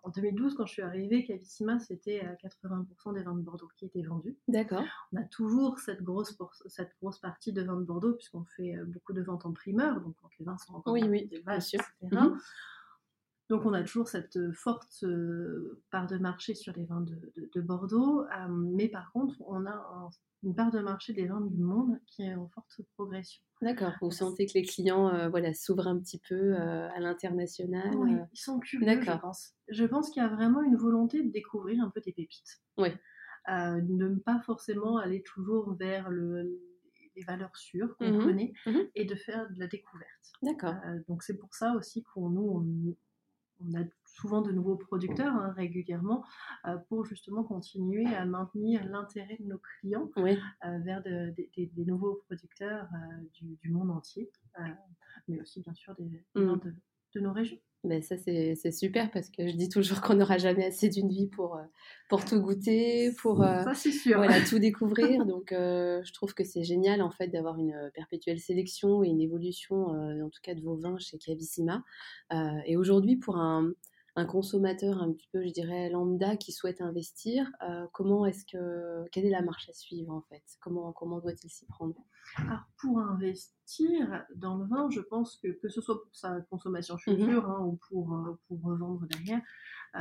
en 0.04 0.10
2012, 0.10 0.56
quand 0.56 0.66
je 0.66 0.74
suis 0.74 0.82
arrivée, 0.82 1.26
Cavissima, 1.26 1.80
c'était 1.80 2.22
à 2.22 2.34
80% 2.36 3.14
des 3.14 3.24
vins 3.24 3.36
de 3.36 3.42
Bordeaux 3.42 3.70
qui 3.76 3.86
étaient 3.86 4.02
vendus. 4.02 4.38
D'accord. 4.48 4.84
On 5.14 5.18
a 5.18 5.24
toujours 5.24 5.80
cette 5.80 6.02
grosse, 6.02 6.38
cette 6.68 6.92
grosse 7.02 7.20
partie 7.20 7.54
de 7.54 7.62
vins 7.62 7.78
de 7.78 7.86
Bordeaux, 7.86 8.14
puisqu'on 8.14 8.46
fait 8.56 8.76
euh, 8.76 8.86
beaucoup 8.86 9.14
de 9.14 9.22
ventes 9.22 9.46
en 9.46 9.54
primeur, 9.54 10.02
donc 10.02 10.16
quand 10.22 10.30
les 10.40 10.46
vins 10.46 10.58
sont 10.58 10.76
encore 10.76 10.94
oui, 10.94 11.04
oui, 11.04 11.28
des 11.28 11.42
vaches, 11.42 11.74
etc. 11.74 12.22
Donc 13.50 13.66
on 13.66 13.74
a 13.74 13.82
toujours 13.82 14.10
cette 14.10 14.52
forte 14.54 15.04
euh, 15.04 15.82
part 15.90 16.08
de 16.08 16.18
marché 16.18 16.54
sur 16.54 16.74
les 16.74 16.84
vins 16.84 17.02
de, 17.02 17.62
Bordeaux, 17.62 18.26
mais 18.50 18.88
par 18.88 19.12
contre 19.12 19.36
on 19.40 19.66
a 19.66 20.10
une 20.44 20.54
part 20.54 20.70
de 20.70 20.80
marché 20.80 21.14
des 21.14 21.26
vins 21.26 21.42
du 21.42 21.58
monde 21.58 22.00
qui 22.06 22.24
est 22.24 22.36
en 22.36 22.48
forte 22.50 22.82
progression. 22.96 23.42
D'accord, 23.62 23.94
vous 24.02 24.12
sentez 24.12 24.46
que 24.46 24.54
les 24.54 24.64
clients 24.64 25.10
euh, 25.10 25.30
voilà, 25.30 25.54
s'ouvrent 25.54 25.88
un 25.88 25.98
petit 26.00 26.20
peu 26.20 26.36
euh, 26.36 26.90
à 26.90 27.00
l'international 27.00 27.96
Oui, 27.96 28.16
ils 28.32 28.40
sont 28.40 28.60
curieux, 28.60 29.02
je 29.02 29.18
pense. 29.18 29.54
Je 29.70 29.86
pense 29.86 30.10
qu'il 30.10 30.22
y 30.22 30.26
a 30.26 30.30
vraiment 30.30 30.62
une 30.62 30.76
volonté 30.76 31.24
de 31.24 31.32
découvrir 31.32 31.84
un 31.84 31.90
peu 31.90 32.02
des 32.02 32.14
pépites. 32.14 32.62
Oui. 32.78 32.90
de 33.48 34.08
ne 34.08 34.20
pas 34.20 34.40
forcément 34.42 34.98
aller 34.98 35.24
toujours 35.24 35.74
vers 35.74 36.10
le, 36.10 36.60
les 37.16 37.24
valeurs 37.24 37.56
sûres 37.56 37.96
qu'on 37.98 38.12
mmh 38.12 38.24
connaît 38.24 38.54
mmh 38.66 38.78
et 38.94 39.06
de 39.06 39.16
faire 39.16 39.50
de 39.50 39.60
la 39.60 39.68
découverte. 39.68 40.32
D'accord. 40.44 40.76
donc 41.08 41.24
c'est 41.24 41.38
pour 41.38 41.56
ça 41.56 41.74
aussi 41.74 42.04
qu'on 42.04 42.30
nous, 42.30 42.42
on 42.42 42.96
a 43.76 43.84
souvent 44.06 44.42
de 44.42 44.52
nouveaux 44.52 44.76
producteurs 44.76 45.34
hein, 45.34 45.54
régulièrement 45.56 46.24
euh, 46.66 46.78
pour 46.90 47.06
justement 47.06 47.44
continuer 47.44 48.06
à 48.16 48.26
maintenir 48.26 48.86
l'intérêt 48.88 49.38
de 49.40 49.46
nos 49.46 49.60
clients 49.60 50.10
euh, 50.18 50.80
vers 50.80 51.04
des 51.04 51.72
nouveaux 51.86 52.24
producteurs 52.28 52.88
euh, 52.94 53.48
du, 53.62 53.70
monde 53.70 53.92
entier, 53.92 54.32
mais 55.28 55.40
aussi 55.42 55.62
bien 55.62 55.74
sûr 55.74 55.96
des, 55.96 56.26
mmh. 56.36 56.60
de, 57.16 57.20
nos 57.20 57.34
régions. 57.34 57.60
Mais 57.84 58.02
ça, 58.02 58.16
c'est 58.18 58.72
super 58.72 59.12
parce 59.12 59.30
que 59.30 59.48
je 59.48 59.56
dis 59.56 59.70
toujours 59.70 60.02
qu'on 60.02 60.16
n'aura 60.16 60.38
jamais 60.38 60.66
assez 60.66 60.90
d'une 60.90 61.10
vie 61.10 61.28
pour, 61.28 61.58
pour 62.10 62.26
tout 62.26 62.42
goûter, 62.42 63.12
pour 63.22 63.44
Voilà, 64.18 64.42
tout 64.42 64.60
découvrir. 64.60 65.26
Donc, 65.26 65.50
je 65.52 66.14
trouve 66.14 66.34
que 66.34 66.44
c'est 66.44 66.64
génial 66.64 67.02
en 67.02 67.12
fait 67.12 67.28
d'avoir 67.28 67.58
une 67.58 67.92
perpétuelle 67.94 68.40
sélection 68.40 69.04
et 69.04 69.08
une 69.08 69.22
évolution, 69.22 69.88
en 69.88 70.30
tout 70.30 70.42
cas 70.42 70.56
de 70.56 70.62
vos 70.62 70.76
vins 70.76 70.98
chez 70.98 71.18
Cavissima. 71.18 71.84
et 72.66 72.76
aujourd'hui, 72.78 73.16
pour 73.16 73.38
un, 73.38 73.72
un 74.18 74.26
consommateur 74.26 75.00
un 75.00 75.14
petit 75.14 75.30
peu, 75.32 75.46
je 75.46 75.54
dirais, 75.54 75.90
lambda 75.92 76.38
qui 76.38 76.52
souhaite 76.52 76.82
investir, 76.82 77.52
comment 77.94 78.26
est-ce 78.26 78.46
que, 78.46 79.08
quelle 79.12 79.26
est 79.26 79.30
la 79.30 79.44
marche 79.44 79.70
à 79.70 79.74
suivre 79.74 80.12
en 80.12 80.24
fait? 80.24 80.44
Comment, 80.60 80.92
comment 80.92 81.20
doit-il 81.20 81.50
s'y 81.52 81.68
prendre? 81.68 81.96
Alors 82.38 82.64
pour 82.82 82.98
investir 83.00 84.26
dans 84.36 84.58
le 84.58 84.66
vin, 84.66 84.90
je 84.90 85.02
pense 85.02 85.38
que 85.38 85.50
que 85.50 85.70
ce 85.70 85.82
soit 85.82 86.02
pour 86.04 86.16
sa 86.16 86.42
consommation 86.50 86.96
mmh 86.96 87.00
future 87.00 87.46
hein, 87.48 87.64
ou 87.64 87.80
pour, 87.88 88.38
pour 88.48 88.62
revendre 88.64 89.06
derrière, 89.08 89.42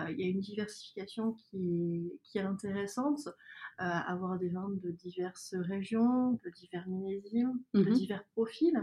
il 0.08 0.18
y 0.18 0.24
a 0.24 0.28
une 0.28 0.40
diversification 0.40 1.34
qui 1.34 2.08
est, 2.14 2.20
qui 2.24 2.38
est 2.38 2.42
intéressante. 2.42 3.28
avoir 3.76 4.38
des 4.38 4.48
vins 4.48 4.70
de 4.82 4.90
diverses 4.92 5.54
régions, 5.54 6.40
de 6.42 6.50
divers 6.50 6.88
millésimes, 6.88 7.60
de 7.74 7.82
mmh 7.82 7.92
divers 7.92 8.24
profils. 8.32 8.82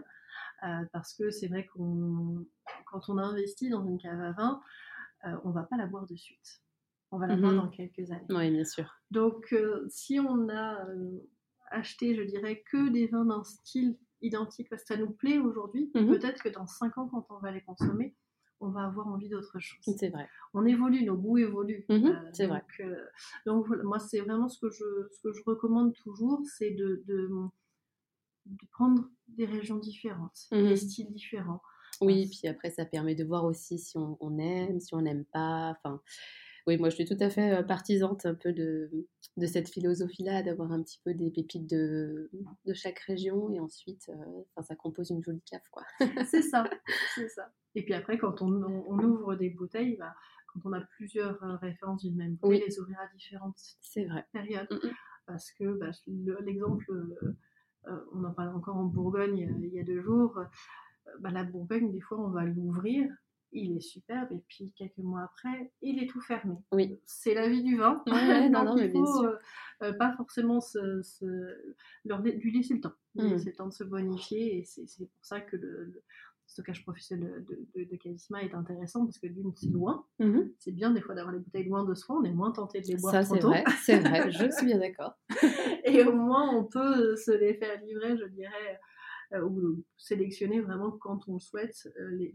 parce 0.91 1.15
que 1.15 1.31
c'est 1.31 1.47
vrai 1.47 1.65
qu'on 1.73 2.45
quand 2.85 3.09
on 3.09 3.17
investit 3.17 3.69
dans 3.69 3.85
une 3.85 3.97
cave 3.97 4.21
à 4.21 4.31
vin, 4.33 4.61
euh, 5.25 5.37
on 5.43 5.51
va 5.51 5.63
pas 5.63 5.77
la 5.77 5.87
boire 5.87 6.05
de 6.05 6.15
suite. 6.15 6.61
On 7.11 7.17
va 7.17 7.27
la 7.27 7.35
boire 7.35 7.53
mmh 7.53 7.57
dans 7.57 7.69
quelques 7.69 8.11
années. 8.11 8.25
Oui, 8.29 8.49
bien 8.49 8.65
sûr. 8.65 8.91
Donc, 9.11 9.53
euh, 9.53 9.85
si 9.89 10.19
on 10.19 10.49
a 10.49 10.85
euh, 10.87 11.19
acheté, 11.69 12.15
je 12.15 12.23
dirais, 12.23 12.63
que 12.71 12.89
des 12.89 13.07
vins 13.07 13.25
d'un 13.25 13.43
style 13.43 13.97
identique, 14.21 14.69
parce 14.69 14.83
que 14.83 14.95
ça 14.95 14.97
nous 14.97 15.11
plaît 15.11 15.37
aujourd'hui, 15.37 15.91
mmh 15.93 16.07
peut-être 16.07 16.43
que 16.43 16.49
dans 16.49 16.67
5 16.67 16.97
ans, 16.97 17.07
quand 17.07 17.27
on 17.29 17.39
va 17.39 17.51
les 17.51 17.61
consommer, 17.61 18.15
on 18.59 18.69
va 18.69 18.85
avoir 18.85 19.07
envie 19.07 19.29
d'autre 19.29 19.59
chose. 19.59 19.95
C'est 19.97 20.09
vrai. 20.09 20.27
On 20.53 20.65
évolue, 20.65 21.03
nos 21.03 21.17
goûts 21.17 21.37
évoluent. 21.37 21.85
Mmh 21.89 22.11
c'est 22.33 22.47
vrai. 22.47 22.63
donc, 23.45 23.67
moi, 23.83 23.99
c'est 23.99 24.21
vraiment 24.21 24.47
ce 24.47 24.59
que 24.59 24.69
je, 24.71 25.07
ce 25.11 25.21
que 25.21 25.33
je 25.33 25.43
recommande 25.45 25.93
toujours, 25.93 26.41
c'est 26.45 26.71
de, 26.71 27.03
de, 27.05 27.29
prendre 28.71 29.09
des 29.27 29.45
régions 29.45 29.77
différentes, 29.77 30.47
des 30.51 30.75
styles 30.75 31.11
différents. 31.13 31.61
Oui, 32.01 32.29
puis 32.29 32.47
après, 32.47 32.69
ça 32.69 32.85
permet 32.85 33.15
de 33.15 33.23
voir 33.23 33.45
aussi 33.45 33.77
si 33.77 33.97
on, 33.97 34.37
aime, 34.37 34.79
si 34.79 34.93
on 34.93 35.01
n'aime 35.01 35.25
pas. 35.25 35.77
Enfin, 35.77 36.01
oui, 36.65 36.77
moi, 36.77 36.89
je 36.89 36.95
suis 36.95 37.05
tout 37.05 37.17
à 37.19 37.29
fait 37.29 37.59
euh, 37.59 37.63
partisante 37.63 38.25
un 38.25 38.35
peu 38.35 38.53
de, 38.53 38.89
de 39.37 39.45
cette 39.47 39.69
philosophie-là, 39.69 40.43
d'avoir 40.43 40.71
un 40.71 40.81
petit 40.81 40.99
peu 41.03 41.13
des 41.13 41.29
pépites 41.29 41.69
de, 41.69 42.29
de 42.65 42.73
chaque 42.73 42.99
région 42.99 43.51
et 43.51 43.59
ensuite, 43.59 44.09
euh, 44.09 44.61
ça 44.61 44.75
compose 44.75 45.09
une 45.09 45.23
jolie 45.23 45.41
cave, 45.41 45.61
quoi. 45.71 45.83
c'est 46.25 46.41
ça, 46.41 46.63
c'est 47.15 47.27
ça. 47.29 47.51
Et 47.75 47.83
puis 47.83 47.93
après, 47.93 48.17
quand 48.17 48.41
on, 48.41 48.63
on, 48.63 48.99
ouvre 48.99 49.35
des 49.35 49.49
bouteilles, 49.49 49.97
bah, 49.97 50.15
quand 50.47 50.61
on 50.65 50.73
a 50.73 50.81
plusieurs 50.81 51.43
euh, 51.43 51.57
références 51.57 52.03
d'une 52.03 52.15
même 52.15 52.35
bouteille, 52.35 52.63
les 52.65 52.79
ouvrir 52.79 52.99
à 52.99 53.07
différentes 53.07 53.59
vrai. 53.97 54.25
périodes. 54.31 54.67
Mmh 54.71 54.89
Parce 55.27 55.51
que 55.51 55.77
bah, 55.77 55.91
l'exemple, 56.41 56.85
on 58.13 58.23
en 58.23 58.31
parle 58.31 58.55
encore 58.55 58.77
en 58.77 58.85
Bourgogne 58.85 59.37
il 59.37 59.73
y 59.73 59.79
a 59.79 59.83
deux 59.83 60.01
jours, 60.01 60.39
bah, 61.19 61.31
la 61.31 61.43
Bourgogne, 61.43 61.91
des 61.91 62.01
fois, 62.01 62.19
on 62.19 62.29
va 62.29 62.45
l'ouvrir, 62.45 63.09
il 63.51 63.77
est 63.77 63.81
superbe, 63.81 64.31
et 64.31 64.41
puis 64.47 64.71
quelques 64.75 64.97
mois 64.97 65.21
après, 65.21 65.71
il 65.81 66.01
est 66.01 66.07
tout 66.07 66.21
fermé. 66.21 66.55
Oui. 66.71 66.99
C'est 67.05 67.33
la 67.33 67.49
vie 67.49 67.63
du 67.63 67.77
vin. 67.77 68.03
Ouais, 68.07 68.49
non, 68.49 68.63
non, 68.63 68.77
il 68.77 68.91
faut 68.91 69.25
euh, 69.25 69.37
euh, 69.83 69.93
pas 69.93 70.13
forcément 70.15 70.59
leur, 72.05 72.21
lui 72.21 72.51
laisser 72.51 72.75
le 72.75 72.81
temps. 72.81 72.93
Lui 73.15 73.27
mmh. 73.27 73.31
laisser 73.31 73.49
le 73.51 73.55
temps 73.55 73.67
de 73.67 73.73
se 73.73 73.83
bonifier, 73.83 74.59
et 74.59 74.63
c'est 74.65 75.05
pour 75.05 75.25
ça 75.25 75.41
que 75.41 75.55
le, 75.55 76.03
stockage 76.45 76.83
professionnel 76.83 77.45
de, 77.47 77.67
de, 77.75 77.89
de 77.89 78.37
est 78.41 78.53
intéressant 78.53 79.05
parce 79.05 79.17
que 79.17 79.27
d'une, 79.27 79.53
c'est 79.55 79.69
loin. 79.69 80.05
Mmh 80.19 80.41
c'est 80.59 80.71
bien 80.71 80.91
des 80.91 81.01
fois 81.01 81.15
d'avoir 81.15 81.33
les 81.33 81.39
bouteilles 81.39 81.65
loin 81.65 81.83
de 81.83 81.93
soi, 81.93 82.17
on 82.17 82.23
est 82.23 82.31
moins 82.31 82.51
tenté 82.51 82.81
de 82.81 82.87
les 82.87 82.95
boire 82.95 83.13
Ça, 83.13 83.23
c'est 83.23 83.39
vrai, 83.39 83.63
c'est 83.83 83.99
vrai, 83.99 84.31
je 84.31 84.49
suis 84.51 84.65
bien 84.65 84.77
d'accord. 84.77 85.17
et 85.83 86.03
au 86.03 86.13
moins, 86.13 86.55
on 86.55 86.63
peut 86.63 87.15
se 87.15 87.31
les 87.31 87.55
faire 87.55 87.81
livrer, 87.81 88.17
je 88.17 88.25
dirais, 88.25 88.51
euh, 88.71 88.75
ou 89.41 89.83
sélectionner 89.97 90.61
vraiment 90.61 90.91
quand 90.91 91.27
on 91.27 91.39
souhaite 91.39 91.89
euh, 91.99 92.09
les, 92.11 92.33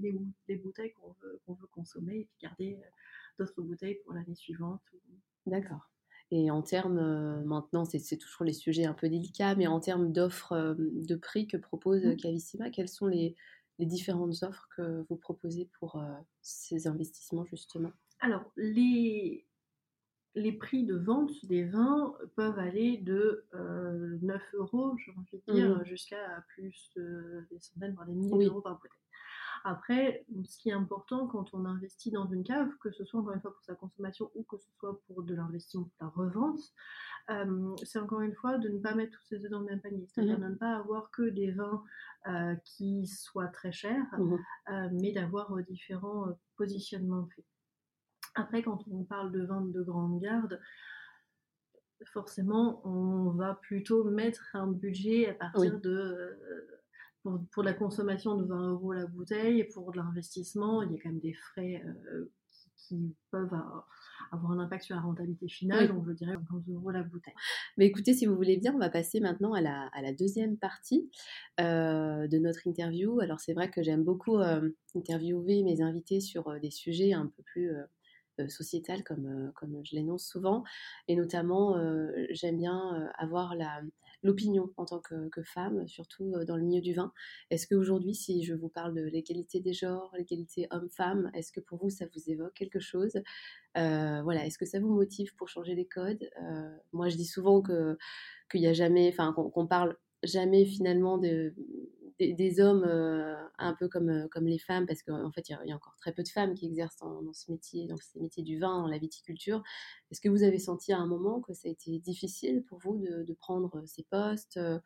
les, 0.48 0.56
bouteilles 0.56 0.92
qu'on 0.92 1.14
veut, 1.22 1.40
veut, 1.46 1.66
consommer 1.70 2.16
et 2.16 2.24
puis 2.24 2.38
garder 2.42 2.78
euh, 2.80 2.88
d'autres 3.38 3.62
bouteilles 3.62 3.98
pour 4.04 4.14
l'année 4.14 4.34
suivante. 4.34 4.80
D'accord. 5.46 5.88
Et 6.30 6.50
en 6.50 6.60
termes, 6.60 7.42
maintenant, 7.44 7.86
c'est 7.86 8.18
toujours 8.18 8.44
les 8.44 8.52
sujets 8.52 8.84
un 8.84 8.92
peu 8.92 9.08
délicats, 9.08 9.54
mais 9.54 9.66
en 9.66 9.80
termes 9.80 10.12
d'offres 10.12 10.76
de 10.78 11.14
prix 11.14 11.46
que 11.46 11.56
propose 11.56 12.04
mmh. 12.04 12.16
Cavissima, 12.16 12.68
quelles 12.68 12.90
sont 12.90 13.06
les, 13.06 13.34
les, 13.78 13.86
différentes 13.86 14.42
offres 14.42 14.68
que 14.76 15.06
vous 15.08 15.16
proposez 15.16 15.70
pour 15.78 16.04
ces 16.42 16.86
investissements, 16.86 17.46
justement? 17.46 17.92
Alors, 18.20 18.44
les, 18.56 19.47
les 20.34 20.52
prix 20.52 20.84
de 20.84 20.96
vente 20.96 21.44
des 21.46 21.64
vins 21.64 22.14
peuvent 22.36 22.58
aller 22.58 22.98
de 22.98 23.44
9 23.52 23.54
euh, 23.54 24.58
euros, 24.58 24.96
j'ai 24.98 25.12
envie 25.12 25.42
de 25.46 25.52
dire, 25.52 25.78
mmh. 25.78 25.84
jusqu'à 25.84 26.44
plus 26.48 26.92
des 26.96 27.58
centaines, 27.60 27.94
voire 27.94 28.06
des 28.06 28.14
milliers 28.14 28.44
d'euros 28.44 28.60
par 28.60 28.74
bouteille. 28.74 28.92
Après, 29.64 30.24
ce 30.44 30.56
qui 30.58 30.68
est 30.68 30.72
important 30.72 31.26
quand 31.26 31.52
on 31.52 31.64
investit 31.64 32.12
dans 32.12 32.28
une 32.28 32.44
cave, 32.44 32.70
que 32.80 32.92
ce 32.92 33.04
soit 33.04 33.20
encore 33.20 33.34
une 33.34 33.40
fois 33.40 33.52
pour 33.52 33.64
sa 33.64 33.74
consommation 33.74 34.30
ou 34.36 34.44
que 34.44 34.56
ce 34.56 34.70
soit 34.78 35.00
pour 35.06 35.24
de 35.24 35.34
l'investissement 35.34 35.84
pour 35.84 36.06
la 36.06 36.08
revente, 36.08 36.60
euh, 37.30 37.74
c'est 37.82 37.98
encore 37.98 38.20
une 38.20 38.34
fois 38.34 38.58
de 38.58 38.68
ne 38.68 38.78
pas 38.78 38.94
mettre 38.94 39.18
tous 39.18 39.24
ses 39.24 39.44
œufs 39.44 39.50
dans 39.50 39.60
le 39.60 39.66
même 39.66 39.80
panier. 39.80 40.06
C'est-à-dire 40.06 40.38
mmh. 40.38 40.42
de 40.42 40.48
ne 40.48 40.54
pas 40.54 40.76
avoir 40.76 41.10
que 41.10 41.22
des 41.22 41.50
vins 41.50 41.82
euh, 42.28 42.54
qui 42.64 43.06
soient 43.06 43.48
très 43.48 43.72
chers, 43.72 44.06
mmh. 44.16 44.36
mais 44.92 45.12
d'avoir 45.12 45.56
différents 45.68 46.28
positionnements 46.56 47.22
de 47.22 47.28
prix. 47.28 47.44
Après, 48.38 48.62
quand 48.62 48.78
on 48.90 49.02
parle 49.02 49.32
de 49.32 49.44
vente 49.44 49.72
de 49.72 49.82
grande 49.82 50.20
garde, 50.20 50.60
forcément, 52.12 52.80
on 52.86 53.30
va 53.30 53.54
plutôt 53.54 54.04
mettre 54.04 54.54
un 54.54 54.68
budget 54.68 55.28
à 55.28 55.34
partir 55.34 55.80
de. 55.80 55.90
Euh, 55.90 57.40
pour, 57.50 57.62
la 57.62 57.74
consommation 57.74 58.36
de 58.36 58.44
20 58.44 58.70
euros 58.70 58.92
la 58.92 59.06
bouteille, 59.06 59.60
et 59.60 59.64
pour 59.64 59.92
l'investissement, 59.94 60.82
il 60.82 60.92
y 60.92 60.94
a 60.94 60.98
quand 61.02 61.10
même 61.10 61.18
des 61.18 61.34
frais 61.34 61.82
euh, 61.84 62.30
qui, 62.76 63.14
peuvent 63.30 63.52
avoir 64.32 64.52
un 64.52 64.60
impact 64.60 64.84
sur 64.84 64.94
la 64.94 65.02
rentabilité 65.02 65.48
finale, 65.48 65.88
donc 65.88 66.06
je 66.06 66.12
dirais 66.12 66.36
15 66.48 66.70
euros 66.70 66.90
la 66.90 67.02
bouteille. 67.02 67.34
Mais 67.76 67.86
écoutez, 67.86 68.14
si 68.14 68.24
vous 68.24 68.36
voulez 68.36 68.56
bien, 68.56 68.72
on 68.72 68.78
va 68.78 68.88
passer 68.88 69.20
maintenant 69.20 69.52
à 69.52 69.60
la, 69.60 70.12
deuxième 70.16 70.56
partie 70.56 71.10
euh, 71.60 72.28
de 72.28 72.38
notre 72.38 72.66
interview. 72.66 73.20
Alors 73.20 73.40
c'est 73.40 73.52
vrai 73.52 73.68
que 73.68 73.82
j'aime 73.82 74.04
beaucoup 74.04 74.38
interviewer 74.94 75.64
mes 75.64 75.82
invités 75.82 76.20
sur 76.20 76.58
des 76.60 76.70
sujets 76.70 77.12
un 77.12 77.26
peu 77.26 77.42
plus 77.42 77.72
sociétale 78.46 79.02
comme, 79.02 79.26
euh, 79.26 79.52
comme 79.56 79.80
je 79.84 79.96
l'énonce 79.96 80.24
souvent. 80.24 80.62
Et 81.08 81.16
notamment, 81.16 81.76
euh, 81.76 82.26
j'aime 82.30 82.56
bien 82.58 83.10
avoir 83.18 83.56
la, 83.56 83.80
l'opinion 84.22 84.70
en 84.76 84.84
tant 84.84 85.00
que, 85.00 85.42
femme, 85.42 85.86
surtout 85.88 86.32
dans 86.46 86.56
le 86.56 86.62
milieu 86.62 86.80
du 86.80 86.94
vin. 86.94 87.12
Est-ce 87.50 87.66
qu'aujourd'hui, 87.66 88.14
si 88.14 88.44
je 88.44 88.54
vous 88.54 88.68
parle 88.68 88.94
de 88.94 89.02
l'égalité 89.02 89.60
des 89.60 89.72
genres, 89.72 90.12
l'égalité 90.16 90.66
homme-femme, 90.70 91.30
est-ce 91.34 91.52
que 91.52 91.60
pour 91.60 91.78
vous, 91.78 91.90
ça 91.90 92.06
vous 92.14 92.30
évoque 92.30 92.54
quelque 92.54 92.80
chose? 92.80 93.14
Voilà, 93.74 94.44
est-ce 94.44 94.58
que 94.58 94.66
ça 94.66 94.80
vous 94.80 94.92
motive 94.92 95.34
pour 95.36 95.48
changer 95.48 95.74
les 95.74 95.86
codes? 95.86 96.28
Moi, 96.92 97.08
je 97.08 97.16
dis 97.16 97.26
souvent 97.26 97.62
que 97.62 97.96
qu'il 98.50 98.60
n'y 98.60 98.66
a 98.66 98.72
jamais, 98.72 99.08
enfin, 99.08 99.32
qu'on 99.32 99.66
parle 99.66 99.96
jamais 100.22 100.64
finalement 100.64 101.18
de, 101.18 101.54
des, 102.18 102.60
hommes 102.60 102.84
euh, 102.84 103.36
un 103.58 103.74
peu 103.74 103.88
comme, 103.88 104.08
euh, 104.08 104.28
comme 104.28 104.46
les 104.46 104.58
femmes, 104.58 104.86
parce 104.86 105.02
qu'en 105.02 105.30
fait, 105.30 105.48
il 105.48 105.58
y, 105.66 105.72
a 105.72 105.76
encore 105.76 105.96
très 105.96 106.12
peu 106.12 106.22
de 106.22 106.28
femmes 106.28 106.54
qui 106.54 106.66
exercent 106.66 106.98
dans, 106.98 107.32
ce 107.32 107.50
métier, 107.50 107.86
dans 107.86 107.96
ces 107.96 108.20
métiers 108.20 108.42
du 108.42 108.58
vin, 108.58 108.82
dans 108.82 108.88
la 108.88 108.98
viticulture. 108.98 109.62
Est-ce 110.10 110.20
que 110.20 110.28
vous 110.28 110.42
avez 110.42 110.58
senti 110.58 110.92
à 110.92 110.98
un 110.98 111.06
moment 111.06 111.40
que 111.40 111.52
ça 111.54 111.68
a 111.68 111.70
été 111.70 111.98
difficile 111.98 112.64
pour 112.64 112.78
vous 112.78 112.98
de, 112.98 113.32
prendre 113.34 113.82
ces 113.86 114.02
postes 114.04 114.56
euh, 114.56 114.78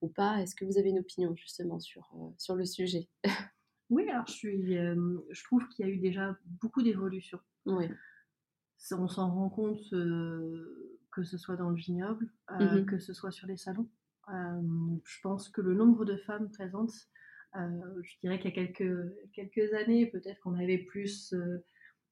ou 0.00 0.08
pas? 0.08 0.40
Est-ce 0.40 0.54
que 0.54 0.64
vous 0.64 0.78
avez 0.78 0.90
une 0.90 1.00
opinion 1.00 1.34
justement 1.34 1.80
sur, 1.80 2.14
sur 2.38 2.54
le 2.54 2.64
sujet? 2.64 3.08
Oui, 3.88 4.10
alors 4.10 4.26
je, 4.26 4.32
suis, 4.32 4.72
je 4.74 5.44
trouve 5.44 5.68
qu'il 5.68 5.86
y 5.86 5.88
a 5.88 5.92
eu 5.92 5.98
déjà 5.98 6.36
beaucoup 6.60 6.82
d'évolutions. 6.82 7.38
Oui. 7.66 7.84
On 8.90 9.06
s'en 9.06 9.32
rend 9.32 9.48
compte 9.48 9.88
que 9.90 11.22
ce 11.22 11.38
soit 11.38 11.54
dans 11.54 11.70
le 11.70 11.76
vignoble, 11.76 12.28
mmh 12.50 12.84
que 12.86 12.98
ce 12.98 13.12
soit 13.12 13.30
sur 13.30 13.46
les 13.46 13.56
salons. 13.56 13.88
Euh, 14.28 14.96
je 15.04 15.20
pense 15.22 15.48
que 15.48 15.60
le 15.60 15.74
nombre 15.74 16.04
de 16.04 16.16
femmes 16.16 16.50
présentes, 16.50 16.94
euh, 17.56 18.02
je 18.02 18.18
dirais 18.20 18.40
qu'il 18.40 18.50
y 18.50 18.52
a 18.52 18.66
quelques, 18.66 19.12
quelques 19.32 19.72
années, 19.74 20.06
peut-être 20.06 20.40
qu'on 20.40 20.58
avait 20.58 20.78
plus 20.78 21.32
euh, 21.32 21.64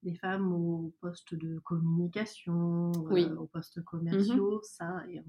des 0.03 0.15
femmes 0.15 0.53
au 0.53 0.93
poste 1.01 1.35
de 1.35 1.59
communication, 1.59 2.91
au 2.91 3.47
poste 3.47 3.83
commerciaux, 3.83 4.57
mmh 4.57 4.63
ça, 4.63 5.03
et 5.09 5.21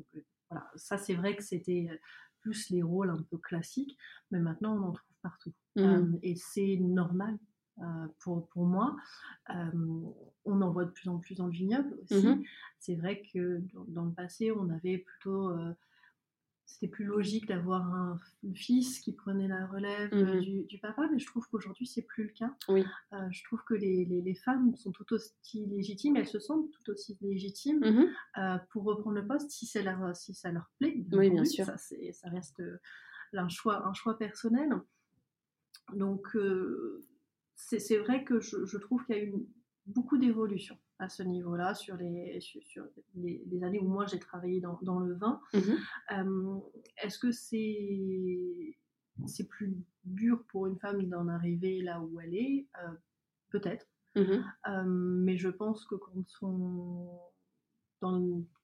voilà, 0.51 0.71
ça 0.77 0.97
c'est 0.97 1.15
vrai 1.15 1.35
que 1.35 1.43
c'était 1.43 1.89
plus 2.41 2.71
les 2.71 2.83
rôles 2.83 3.11
un 3.11 3.23
peu 3.31 3.39
classiques, 3.39 3.99
mais 4.31 4.39
maintenant 4.39 4.77
on 4.77 4.89
en 4.89 4.93
trouve 4.93 5.17
partout. 5.23 5.53
Mmh 5.77 6.19
et 6.23 6.37
c'est 6.37 6.77
normal 6.77 7.37
pour, 8.21 8.49
pour 8.49 8.65
moi. 8.65 8.97
on 9.49 10.63
en 10.63 10.71
voit 10.71 10.85
de 10.85 10.91
plus 10.91 11.09
en 11.09 11.19
plus 11.19 11.35
dans 11.35 11.47
le 11.47 11.53
vignoble 11.53 11.99
aussi. 12.03 12.27
Mmh 12.27 12.43
c'est 12.79 12.95
vrai 12.95 13.23
que 13.33 13.61
dans, 13.73 13.85
dans, 13.89 14.05
le 14.05 14.13
passé, 14.13 14.53
on 14.53 14.71
avait 14.71 14.99
plutôt 14.99 15.51
c'était 16.67 16.89
plus 16.89 17.05
logique 17.05 17.47
d'avoir 17.47 17.83
un, 17.95 18.19
fils 18.55 19.01
qui 19.01 19.13
prenait 19.13 19.49
la 19.49 19.67
relève 19.67 20.13
euh, 20.13 20.41
mmh 20.41 20.67
du, 20.67 20.79
papa, 20.79 21.09
mais 21.13 21.19
je 21.19 21.27
trouve 21.27 21.47
qu'aujourd'hui 21.49 21.87
c'est 21.87 22.03
plus 22.03 22.25
le 22.25 22.31
cas. 22.31 22.55
Oui. 22.69 22.85
Euh, 23.13 23.29
je 23.31 23.45
trouve 23.45 23.63
que 23.65 23.75
les, 23.75 24.05
les, 24.05 24.35
femmes 24.35 24.75
sont 24.77 24.93
tout 24.93 25.13
aussi 25.13 25.67
légitimes, 25.67 26.17
elles 26.17 26.29
se 26.29 26.39
sentent 26.39 26.71
tout 26.71 26.91
aussi 26.91 27.17
légitimes 27.21 27.81
mmh 27.81 28.07
euh, 28.39 28.59
pour 28.71 28.85
reprendre 28.85 29.17
le 29.17 29.27
poste 29.27 29.51
si 29.51 29.67
ça 29.67 29.83
leur, 29.83 30.15
si 30.15 30.35
ça 30.35 30.53
leur 30.53 30.71
plaît. 30.79 30.95
Bien 30.97 31.19
oui, 31.19 31.31
bien 31.31 31.45
sûr. 31.45 31.65
Ça, 31.65 31.77
ça 31.79 32.29
reste 32.29 32.63
un, 33.33 33.49
choix, 33.49 33.87
un 33.87 33.95
choix 33.95 34.19
personnel. 34.19 34.71
Donc 35.95 36.37
c'est 37.55 37.99
vrai 37.99 38.25
que 38.25 38.41
je, 38.41 38.65
je 38.65 38.79
trouve 38.79 39.05
qu'il 39.07 39.17
y 39.17 39.21
a 39.21 39.23
une 39.23 39.47
beaucoup 39.87 40.19
d'évolution 40.19 40.77
à 40.99 41.09
ce 41.09 41.23
niveau-là 41.23 41.75
sur 41.75 41.97
les, 41.97 42.41
sur, 42.41 42.85
les, 43.15 43.63
années 43.63 43.79
où 43.79 43.89
moi 43.89 44.07
j'ai 44.07 44.19
travaillé 44.19 44.61
dans, 44.61 44.79
dans, 44.83 44.99
le 44.99 45.15
vin. 45.15 45.41
Mmh 45.53 46.61
est-ce 47.03 47.19
que 47.19 47.33
c'est 47.33 48.77
c'est 49.27 49.49
plus 49.49 49.77
dur 50.05 50.45
pour 50.49 50.67
une 50.67 50.79
femme 50.79 51.03
d'en 51.09 51.29
arriver 51.29 51.81
là 51.83 52.01
où 52.01 52.21
elle 52.21 52.35
est? 52.35 52.67
Peut-être. 53.51 53.87
Mmh 54.15 54.87
mais 54.87 55.37
je 55.37 55.49
pense 55.49 55.85
que 55.87 55.95
quand 55.95 56.25
on 56.43 57.21
dans 58.03 58.21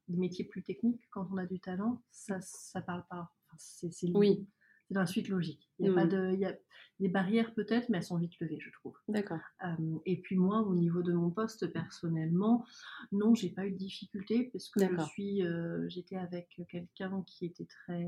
des 0.08 0.18
métiers 0.18 0.44
plus 0.44 0.62
techniques, 0.62 1.02
quand 1.10 1.26
on 1.32 1.36
a 1.36 1.46
du 1.46 1.60
talent, 1.60 2.02
ça 2.10 2.40
ça 2.40 2.82
parle 2.82 3.04
pas. 3.08 3.32
c'est, 3.56 3.90
oui 4.14 4.46
c'est 4.92 4.98
la 5.00 5.06
suite 5.06 5.28
logique. 5.28 5.70
Il 5.78 5.86
y 5.86 5.90
a 5.90 5.94
pas 5.94 6.04
mmh. 6.04 6.08
de, 6.08 6.30
il 6.32 6.40
y 6.40 6.44
a 6.44 6.56
des 7.00 7.08
barrières 7.08 7.52
peut-être, 7.54 7.88
mais 7.88 7.98
elles 7.98 8.04
sont 8.04 8.18
vite 8.18 8.38
levées, 8.40 8.58
je 8.60 8.70
trouve. 8.70 8.96
D'accord. 9.08 9.40
et 10.06 10.20
puis 10.20 10.36
moi, 10.36 10.60
au 10.60 10.74
niveau 10.74 11.02
de 11.02 11.12
mon 11.12 11.30
poste 11.30 11.72
personnellement, 11.72 12.64
non, 13.10 13.34
j'ai 13.34 13.50
pas 13.50 13.66
eu 13.66 13.72
de 13.72 13.76
difficulté 13.76 14.50
parce 14.52 14.68
que 14.68 14.80
je 14.80 15.02
suis, 15.06 15.42
j'étais 15.88 16.16
avec 16.16 16.48
quelqu'un 16.68 17.24
qui 17.26 17.46
était 17.46 17.66
très 17.66 18.06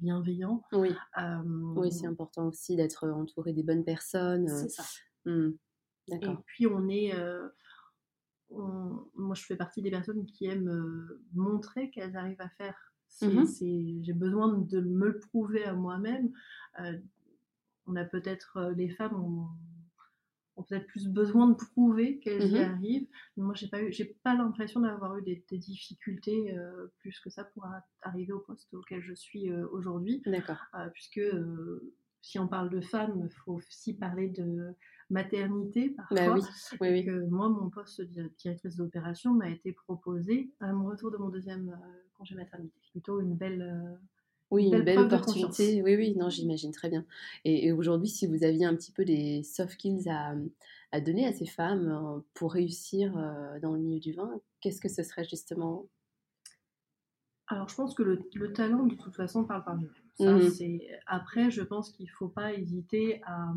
bienveillant. 0.00 0.62
Oui. 0.72 0.90
oui, 1.76 1.90
c'est 1.90 2.06
important 2.06 2.48
aussi 2.48 2.76
d'être 2.76 3.08
entouré 3.08 3.52
des 3.52 3.62
bonnes 3.62 3.84
personnes. 3.84 4.48
C'est 4.48 4.68
ça. 4.68 4.84
Mmh. 5.24 5.50
D'accord. 6.08 6.34
Et 6.34 6.42
puis 6.46 6.66
on 6.66 6.88
est 6.88 7.12
moi, 8.50 9.34
je 9.34 9.42
fais 9.42 9.56
partie 9.56 9.82
des 9.82 9.90
personnes 9.90 10.24
qui 10.24 10.46
aiment 10.46 11.08
montrer 11.34 11.90
qu'elles 11.90 12.16
arrivent 12.16 12.40
à 12.40 12.48
faire 12.50 12.95
Mmh 13.22 13.44
j'ai 14.02 14.12
besoin 14.12 14.58
de 14.58 14.80
me 14.80 15.08
le 15.08 15.18
prouver 15.18 15.64
à 15.64 15.72
moi-même. 15.72 16.30
Euh, 16.80 16.98
on 17.86 17.96
a 17.96 18.04
peut-être, 18.04 18.58
euh, 18.58 18.74
les 18.74 18.88
femmes 18.90 19.14
ont, 19.14 19.48
peut-être 20.64 20.86
plus 20.86 21.08
besoin 21.08 21.50
de 21.50 21.54
prouver 21.54 22.18
qu'elles 22.18 22.50
y 22.50 22.58
mmh 22.58 22.64
arrivent. 22.64 23.08
moi, 23.36 23.54
j'ai 23.54 23.68
pas 23.68 23.82
eu, 23.82 23.92
j'ai 23.92 24.16
pas 24.22 24.34
l'impression 24.34 24.80
d'avoir 24.80 25.16
eu 25.18 25.22
des, 25.22 25.44
difficultés 25.58 26.56
euh, 26.56 26.86
plus 26.98 27.20
que 27.20 27.30
ça 27.30 27.44
pour 27.44 27.66
arriver 28.02 28.32
au 28.32 28.40
poste 28.40 28.72
auquel 28.74 29.02
je 29.02 29.14
suis 29.14 29.52
aujourd'hui. 29.52 30.22
D'accord. 30.26 30.58
puisque 30.94 31.20
si 32.22 32.38
on 32.38 32.48
parle 32.48 32.70
de 32.70 32.80
femmes, 32.80 33.20
il 33.24 33.30
faut 33.30 33.52
aussi 33.52 33.94
parler 33.94 34.28
de 34.28 34.74
maternité 35.10 35.90
bah 35.90 36.04
parfois. 36.08 36.48
oui. 36.80 37.06
moi, 37.28 37.48
mon 37.48 37.70
poste 37.70 38.00
de 38.00 38.32
directrice 38.38 38.76
d'opération 38.76 39.34
m'a 39.34 39.50
été 39.50 39.72
proposé 39.72 40.50
à 40.60 40.72
mon 40.72 40.86
retour 40.86 41.10
de 41.10 41.18
mon 41.18 41.28
deuxième 41.28 41.78
congé 42.16 42.34
maternité. 42.34 42.78
Plutôt 42.92 43.20
une 43.20 43.34
belle. 43.34 43.62
Euh, 43.62 43.96
oui, 44.50 44.66
une 44.66 44.82
belle, 44.82 45.00
opportunité. 45.00 45.82
Oui, 45.82 45.96
oui, 45.96 46.14
non, 46.16 46.30
j'imagine 46.30 46.72
très 46.72 46.88
bien. 46.88 47.04
Et, 47.44 47.72
aujourd'hui, 47.72 48.08
si 48.08 48.26
vous 48.26 48.44
aviez 48.44 48.64
un 48.64 48.76
petit 48.76 48.92
peu 48.92 49.04
des 49.04 49.42
soft 49.42 49.72
skills 49.72 50.08
à, 50.08 50.34
à 50.92 51.00
donner 51.00 51.26
à 51.26 51.32
ces 51.32 51.46
femmes 51.46 51.88
euh, 51.88 52.20
pour 52.34 52.52
réussir 52.52 53.16
euh, 53.16 53.58
dans 53.60 53.72
le 53.72 53.80
milieu 53.80 53.98
du 53.98 54.12
vin, 54.12 54.40
qu'est-ce 54.60 54.80
que 54.80 54.88
ce 54.88 55.02
serait 55.02 55.24
justement? 55.24 55.86
Alors, 57.48 57.68
je 57.68 57.74
pense 57.74 57.94
que 57.94 58.02
le, 58.02 58.20
le, 58.34 58.52
talent, 58.52 58.86
de 58.86 58.94
toute 58.94 59.14
façon, 59.14 59.44
parle 59.44 59.64
par 59.64 59.76
lui-même. 59.76 59.92
Mmh. 60.18 60.78
Après, 61.06 61.50
je 61.50 61.62
pense 61.62 61.90
qu'il 61.90 62.06
ne 62.06 62.10
faut 62.10 62.28
pas 62.28 62.52
hésiter 62.54 63.20
à, 63.24 63.52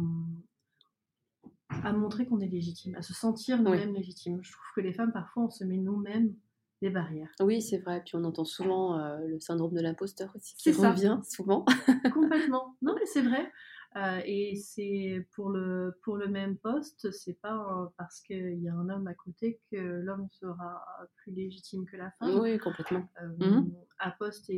à 1.83 1.93
montrer 1.93 2.25
qu'on 2.25 2.39
est 2.39 2.47
légitime, 2.47 2.95
à 2.95 3.01
se 3.01 3.13
sentir 3.13 3.61
nous-mêmes 3.61 3.93
légitimes. 3.93 4.39
Je 4.43 4.51
trouve 4.51 4.65
que 4.75 4.81
les 4.81 4.93
femmes, 4.93 5.11
parfois, 5.11 5.43
on 5.43 5.49
se 5.49 5.63
met 5.63 5.77
nous-mêmes 5.77 6.35
des 6.81 6.89
barrières. 6.89 7.29
Oui, 7.39 7.61
c'est 7.61 7.79
vrai. 7.79 8.01
Puis 8.05 8.15
on 8.15 8.23
entend 8.23 8.45
souvent 8.45 8.97
euh, 8.99 9.17
le 9.27 9.39
syndrome 9.39 9.73
de 9.73 9.81
l'imposteur 9.81 10.31
aussi 10.35 10.55
qui 10.55 10.71
revient 10.71 11.19
souvent. 11.29 11.65
Complètement. 12.13 12.75
Non, 12.81 12.95
mais 12.95 13.05
c'est 13.05 13.21
vrai. 13.21 13.51
Euh, 13.95 14.21
et 14.23 14.55
c'est 14.55 15.27
pour 15.33 15.49
le, 15.49 15.97
pour 16.03 16.17
le 16.17 16.27
même 16.27 16.57
poste, 16.57 17.09
c'est 17.11 17.39
pas 17.41 17.91
parce 17.97 18.21
qu'il 18.21 18.61
y 18.61 18.69
a 18.69 18.73
un 18.73 18.87
homme 18.87 19.07
à 19.07 19.15
côté 19.15 19.59
que 19.71 19.77
l'homme 19.77 20.27
sera 20.29 20.83
plus 21.17 21.31
légitime 21.31 21.85
que 21.85 21.97
la 21.97 22.11
femme. 22.11 22.39
Oui, 22.39 22.57
complètement. 22.59 23.07
Mmh 23.39 23.69
à 24.01 24.11
poste 24.11 24.49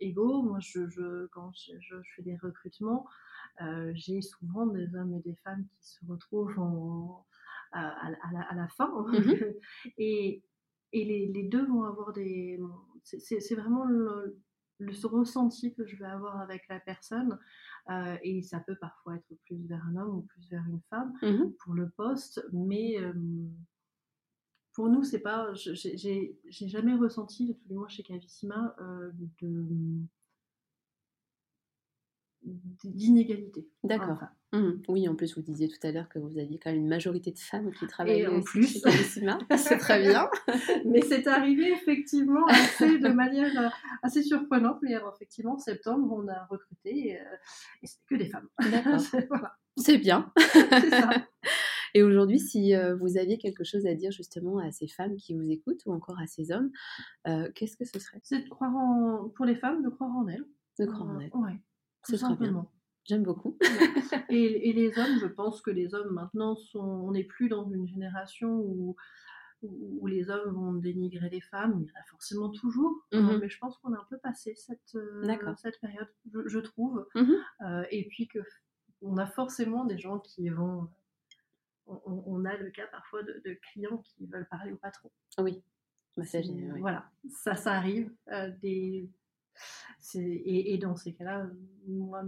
égaux, 0.00 0.42
moi, 0.42 0.58
je, 0.58 0.88
je 0.88 1.26
quand 1.26 1.52
je, 1.54 1.96
fais 2.16 2.22
des 2.22 2.36
recrutements, 2.36 3.06
j'ai 3.92 4.20
souvent 4.22 4.66
des 4.66 4.92
hommes 4.96 5.14
et 5.14 5.20
des 5.20 5.36
femmes 5.44 5.64
qui 5.68 5.86
se 5.86 6.04
retrouvent 6.08 6.58
en, 6.58 7.24
à, 7.70 8.10
la, 8.32 8.40
à, 8.42 8.54
la, 8.54 8.68
fin. 8.68 8.90
Mmh 8.90 9.34
et, 9.98 10.42
et 10.92 11.04
les, 11.04 11.28
les, 11.28 11.44
deux 11.44 11.66
vont 11.66 11.84
avoir 11.84 12.12
des. 12.12 12.60
C'est 13.02 13.54
vraiment 13.54 13.84
le, 13.84 14.38
le, 14.78 14.92
ressenti 15.06 15.74
que 15.74 15.86
je 15.86 15.96
vais 15.96 16.06
avoir 16.06 16.40
avec 16.40 16.66
la 16.68 16.80
personne. 16.80 17.38
Euh, 17.90 18.16
et 18.22 18.42
ça 18.42 18.60
peut 18.60 18.76
parfois 18.76 19.16
être 19.16 19.38
plus 19.46 19.66
vers 19.66 19.82
un 19.86 19.96
homme 19.96 20.18
ou 20.18 20.22
plus 20.22 20.46
vers 20.50 20.64
une 20.68 20.80
femme 20.90 21.12
mmh 21.22 21.52
pour 21.60 21.74
le 21.74 21.88
poste. 21.90 22.46
Mais 22.52 23.00
euh, 23.00 23.12
pour 24.74 24.88
nous, 24.88 25.02
c'est 25.02 25.20
pas. 25.20 25.52
J'ai 25.54 26.38
jamais 26.50 26.94
ressenti, 26.94 27.56
tous 27.56 27.68
les 27.68 27.76
mois 27.76 27.88
chez 27.88 28.02
Cavissima, 28.02 28.76
euh, 28.80 29.10
de 29.40 29.66
d'inégalité. 32.84 33.68
D'accord. 33.82 34.18
Mmh. 34.52 34.82
Oui, 34.88 35.06
en 35.06 35.14
plus, 35.14 35.34
vous 35.34 35.42
disiez 35.42 35.68
tout 35.68 35.86
à 35.86 35.92
l'heure 35.92 36.08
que 36.08 36.18
vous 36.18 36.38
aviez 36.38 36.58
quand 36.58 36.70
même 36.70 36.80
une 36.80 36.88
majorité 36.88 37.30
de 37.32 37.38
femmes 37.38 37.70
qui 37.72 37.86
travaillent 37.86 38.26
en 38.26 38.40
plus. 38.40 38.82
c'est 39.56 39.76
très 39.76 40.00
bien. 40.08 40.30
mais 40.86 41.02
c'est 41.02 41.26
arrivé 41.26 41.70
effectivement 41.70 42.46
assez, 42.46 42.98
de 42.98 43.08
manière 43.08 43.60
euh, 43.60 43.68
assez 44.02 44.22
surprenante. 44.22 44.78
Mais 44.80 44.94
effectivement, 45.14 45.54
en 45.54 45.58
septembre, 45.58 46.10
on 46.10 46.26
a 46.28 46.46
recruté 46.46 47.20
euh, 47.20 47.24
et 47.82 47.86
c'est 47.86 47.98
que 48.08 48.14
des 48.14 48.30
femmes. 48.30 48.48
C'est 49.76 49.98
bien. 49.98 50.32
ça. 50.90 51.10
Et 51.94 52.02
aujourd'hui, 52.02 52.38
si 52.38 52.74
euh, 52.74 52.96
vous 52.96 53.18
aviez 53.18 53.36
quelque 53.36 53.64
chose 53.64 53.86
à 53.86 53.94
dire 53.94 54.12
justement 54.12 54.58
à 54.58 54.72
ces 54.72 54.88
femmes 54.88 55.16
qui 55.16 55.34
vous 55.34 55.50
écoutent 55.50 55.84
ou 55.84 55.92
encore 55.92 56.18
à 56.18 56.26
ces 56.26 56.52
hommes, 56.52 56.70
qu'est-ce 57.54 57.76
que 57.76 57.84
ce 57.84 57.98
serait? 57.98 58.20
C'est 58.22 58.44
de 58.44 58.48
croire 58.48 58.74
en, 58.74 59.28
pour 59.28 59.44
les 59.44 59.56
femmes, 59.56 59.82
de 59.82 59.90
croire 59.90 60.10
en 60.10 60.26
elles. 60.26 60.44
De 60.78 60.86
croire 60.86 61.10
en 61.10 61.46
elles. 61.46 61.60
C'est 62.02 62.16
simplement. 62.16 62.70
J'aime 63.08 63.22
beaucoup. 63.22 63.56
et, 64.28 64.72
les 64.72 64.98
hommes, 64.98 65.18
je 65.18 65.26
pense 65.26 65.62
que 65.62 65.70
les 65.70 65.94
hommes 65.94 66.12
maintenant 66.12 66.56
sont. 66.56 66.80
On 66.80 67.12
n'est 67.12 67.24
plus 67.24 67.48
dans 67.48 67.68
une 67.70 67.88
génération 67.88 68.54
où, 68.56 68.96
où, 69.62 70.06
les 70.06 70.28
hommes 70.28 70.54
vont 70.54 70.74
dénigrer 70.74 71.30
les 71.30 71.40
femmes. 71.40 71.80
Il 71.80 71.88
y 71.88 71.90
en 71.90 72.00
a 72.00 72.04
forcément 72.04 72.50
toujours. 72.50 73.06
Hein, 73.12 73.22
mmh 73.22 73.38
mais 73.40 73.48
je 73.48 73.58
pense 73.58 73.78
qu'on 73.78 73.94
a 73.94 73.98
un 73.98 74.06
peu 74.10 74.18
passé 74.18 74.54
cette, 74.56 74.94
euh, 74.94 75.54
cette 75.56 75.80
période, 75.80 76.08
je, 76.46 76.58
trouve. 76.58 77.06
Mmh 77.14 77.32
euh, 77.62 77.84
et 77.90 78.06
puis 78.08 78.28
que 78.28 78.40
on 79.00 79.16
a 79.16 79.26
forcément 79.26 79.86
des 79.86 79.98
gens 79.98 80.18
qui 80.18 80.50
vont. 80.50 80.88
On, 81.86 82.44
a 82.44 82.54
le 82.58 82.70
cas 82.70 82.86
parfois 82.88 83.22
de, 83.22 83.58
clients 83.72 83.96
qui 84.04 84.26
veulent 84.26 84.46
parler 84.50 84.72
au 84.72 84.76
patron. 84.76 85.10
Oui. 85.38 85.62
Bah, 86.18 86.24
voilà, 86.80 87.10
ça, 87.30 87.54
ça 87.54 87.72
arrive. 87.72 88.12
Euh, 88.30 88.50
des, 88.60 89.08
et, 90.14 90.74
et, 90.74 90.78
dans 90.78 90.96
ces 90.96 91.14
cas-là, 91.14 91.46
moi, 91.86 92.22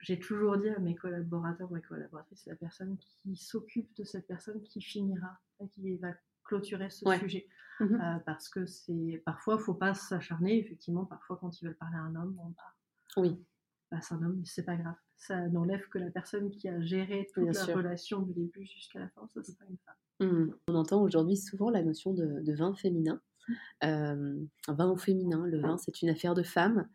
j'ai 0.00 0.18
toujours 0.18 0.58
dit 0.58 0.68
à 0.68 0.78
mes 0.78 0.94
collaborateurs, 0.94 1.70
mes 1.70 1.80
collaboratrices, 1.80 2.42
c'est 2.44 2.50
la 2.50 2.56
personne 2.56 2.96
qui 2.98 3.36
s'occupe 3.36 3.94
de 3.96 4.04
cette 4.04 4.26
personne 4.26 4.62
qui 4.62 4.80
finira, 4.80 5.38
qui 5.72 5.96
va 5.96 6.12
clôturer 6.44 6.90
ce 6.90 7.04
sujet. 7.18 7.46
Mmh 7.78 7.94
euh, 7.94 8.18
parce 8.24 8.48
que 8.48 8.64
c'est 8.64 9.22
parfois, 9.26 9.56
il 9.60 9.62
faut 9.62 9.74
pas 9.74 9.92
s'acharner. 9.92 10.58
Effectivement, 10.58 11.04
parfois, 11.04 11.36
quand 11.36 11.60
ils 11.60 11.66
veulent 11.66 11.76
parler 11.76 11.96
à 11.96 12.00
un 12.00 12.14
homme, 12.16 12.34
on 12.42 12.48
bah, 12.48 12.74
oui. 13.18 13.44
Bah, 13.90 14.00
c'est 14.00 14.14
un 14.14 14.22
homme, 14.22 14.42
c'est 14.46 14.64
pas 14.64 14.76
grave. 14.76 14.94
Ça 15.18 15.46
n'enlève 15.48 15.86
que 15.88 15.98
la 15.98 16.10
personne 16.10 16.50
qui 16.50 16.68
a 16.68 16.80
géré 16.80 17.28
toute 17.34 17.54
la 17.54 17.64
relation 17.74 18.22
du 18.22 18.32
début 18.32 18.64
jusqu'à 18.64 19.00
la 19.00 19.08
fin. 19.10 19.28
Ça, 19.28 19.40
pas 19.58 19.64
une 19.68 19.76
femme. 19.76 19.94
Mmh. 20.20 20.54
On 20.68 20.74
entend 20.74 21.02
aujourd'hui 21.02 21.36
souvent 21.36 21.68
la 21.68 21.82
notion 21.82 22.14
de, 22.14 22.40
de 22.40 22.54
vin 22.54 22.74
féminin. 22.74 23.20
Vin 23.82 24.90
au 24.90 24.96
féminin, 24.96 25.46
le 25.46 25.60
vin 25.60 25.78
c'est 25.78 26.02
une 26.02 26.08
affaire 26.08 26.34
de 26.34 26.42
femmes. 26.42 26.88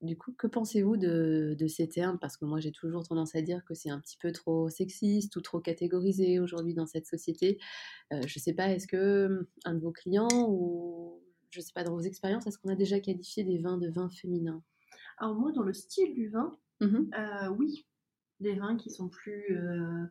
Du 0.00 0.18
coup, 0.18 0.32
que 0.32 0.46
pensez-vous 0.46 0.96
de, 0.96 1.66
ces 1.68 1.88
termes? 1.88 2.18
Parce 2.18 2.36
que 2.36 2.44
moi 2.44 2.60
j'ai 2.60 2.72
toujours 2.72 3.06
tendance 3.06 3.34
à 3.34 3.42
dire 3.42 3.64
que 3.64 3.74
c'est 3.74 3.90
un 3.90 4.00
petit 4.00 4.18
peu 4.18 4.32
trop 4.32 4.68
sexiste 4.68 5.36
ou 5.36 5.40
trop 5.40 5.60
catégorisé 5.60 6.40
aujourd'hui 6.40 6.74
dans 6.74 6.86
cette 6.86 7.06
société. 7.06 7.58
Je 8.10 8.16
ne 8.18 8.42
sais 8.42 8.54
pas, 8.54 8.68
est-ce 8.68 8.86
que 8.86 9.26
hum, 9.26 9.46
un 9.64 9.74
de 9.74 9.80
vos 9.80 9.92
clients 9.92 10.28
ou 10.48 11.22
je 11.50 11.60
ne 11.60 11.64
sais 11.64 11.72
pas 11.74 11.84
dans 11.84 11.92
vos 11.92 12.00
expériences, 12.00 12.46
est-ce 12.46 12.58
qu'on 12.58 12.70
a 12.70 12.76
déjà 12.76 12.98
qualifié 12.98 13.44
des 13.44 13.58
vins 13.58 13.76
de 13.76 13.88
vins 13.90 14.08
féminins 14.08 14.62
Alors 15.18 15.34
moi 15.34 15.52
dans 15.52 15.62
le 15.62 15.74
style 15.74 16.14
du 16.14 16.28
vin, 16.28 16.56
mmh 16.80 17.10
oui, 17.58 17.86
des 18.42 18.54
vins 18.54 18.76
qui 18.76 18.90
sont 18.90 19.08
plus 19.08 19.56
euh, 19.56 20.04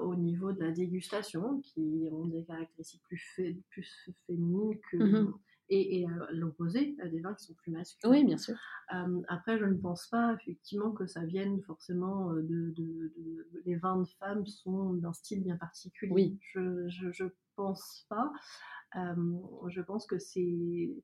au 0.00 0.14
niveau 0.14 0.52
de 0.52 0.60
la 0.60 0.70
dégustation, 0.70 1.60
qui 1.60 2.08
ont 2.12 2.26
des 2.26 2.44
caractéristiques 2.44 3.02
plus, 3.04 3.24
plus 3.70 4.10
féminines 4.26 4.78
que. 4.90 4.96
Mmh 4.96 5.34
et, 5.72 6.06
à 6.06 6.32
l'opposé, 6.32 6.96
des 7.10 7.20
vins 7.20 7.34
qui 7.34 7.46
sont 7.46 7.54
plus 7.54 7.72
masculins. 7.72 8.12
Oui, 8.12 8.24
bien 8.24 8.36
sûr. 8.36 8.54
Euh, 8.94 9.22
après, 9.28 9.58
je 9.58 9.64
ne 9.64 9.74
pense 9.74 10.06
pas 10.08 10.34
effectivement 10.40 10.92
que 10.92 11.06
ça 11.06 11.24
vienne 11.24 11.62
forcément 11.62 12.32
euh, 12.32 12.42
de, 12.42 12.74
de, 12.76 13.12
Les 13.64 13.76
vins 13.76 13.98
de 13.98 14.08
femmes 14.18 14.46
sont 14.46 14.94
d'un 14.94 15.12
style 15.12 15.42
bien 15.42 15.56
particulier. 15.56 16.12
Oui. 16.12 16.38
Je 16.52 17.24
ne 17.24 17.28
pense 17.56 18.06
pas. 18.08 18.32
je 18.94 19.80
pense 19.80 20.06
que 20.06 20.18
c'est 20.18 20.94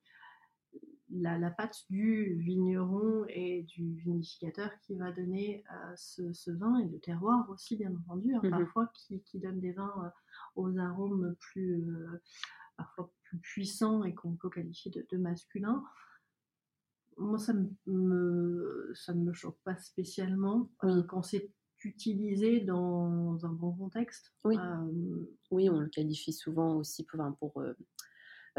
la, 1.10 1.38
la, 1.38 1.50
pâte 1.50 1.84
du 1.90 2.34
vigneron 2.34 3.24
et 3.28 3.62
du 3.62 3.94
vinificateur 3.96 4.70
qui 4.80 4.94
va 4.94 5.12
donner 5.12 5.64
ce, 5.96 6.50
vin 6.50 6.78
et 6.78 6.88
le 6.88 6.98
terroir 6.98 7.48
aussi, 7.50 7.76
bien 7.76 7.94
entendu, 7.94 8.34
hein, 8.34 8.40
mmh 8.42 8.50
parfois 8.50 8.90
qui, 8.94 9.22
qui, 9.22 9.38
donne 9.38 9.60
des 9.60 9.72
vins 9.72 10.12
aux 10.56 10.78
arômes 10.78 11.34
plus, 11.40 11.86
parfois 12.76 13.12
plus 13.24 13.38
puissants 13.38 14.04
et 14.04 14.14
qu'on 14.14 14.36
peut 14.36 14.50
qualifier 14.50 14.90
de, 14.90 15.06
de 15.10 15.18
masculins. 15.18 15.84
Moi, 17.16 17.38
ça 17.38 17.52
me, 17.86 18.92
ça 18.94 19.12
ne 19.12 19.22
me 19.24 19.32
choque 19.32 19.58
pas 19.64 19.76
spécialement 19.76 20.70
quand 21.08 21.22
c'est 21.22 21.50
utilisé 21.84 22.60
dans 22.60 23.44
un 23.44 23.52
bon 23.52 23.72
contexte. 23.72 24.32
Oui, 24.44 24.56
oui 25.50 25.70
on 25.70 25.80
le 25.80 25.88
qualifie 25.88 26.32
souvent 26.32 26.76
aussi 26.76 27.04
pour, 27.04 27.22
pour 27.38 27.62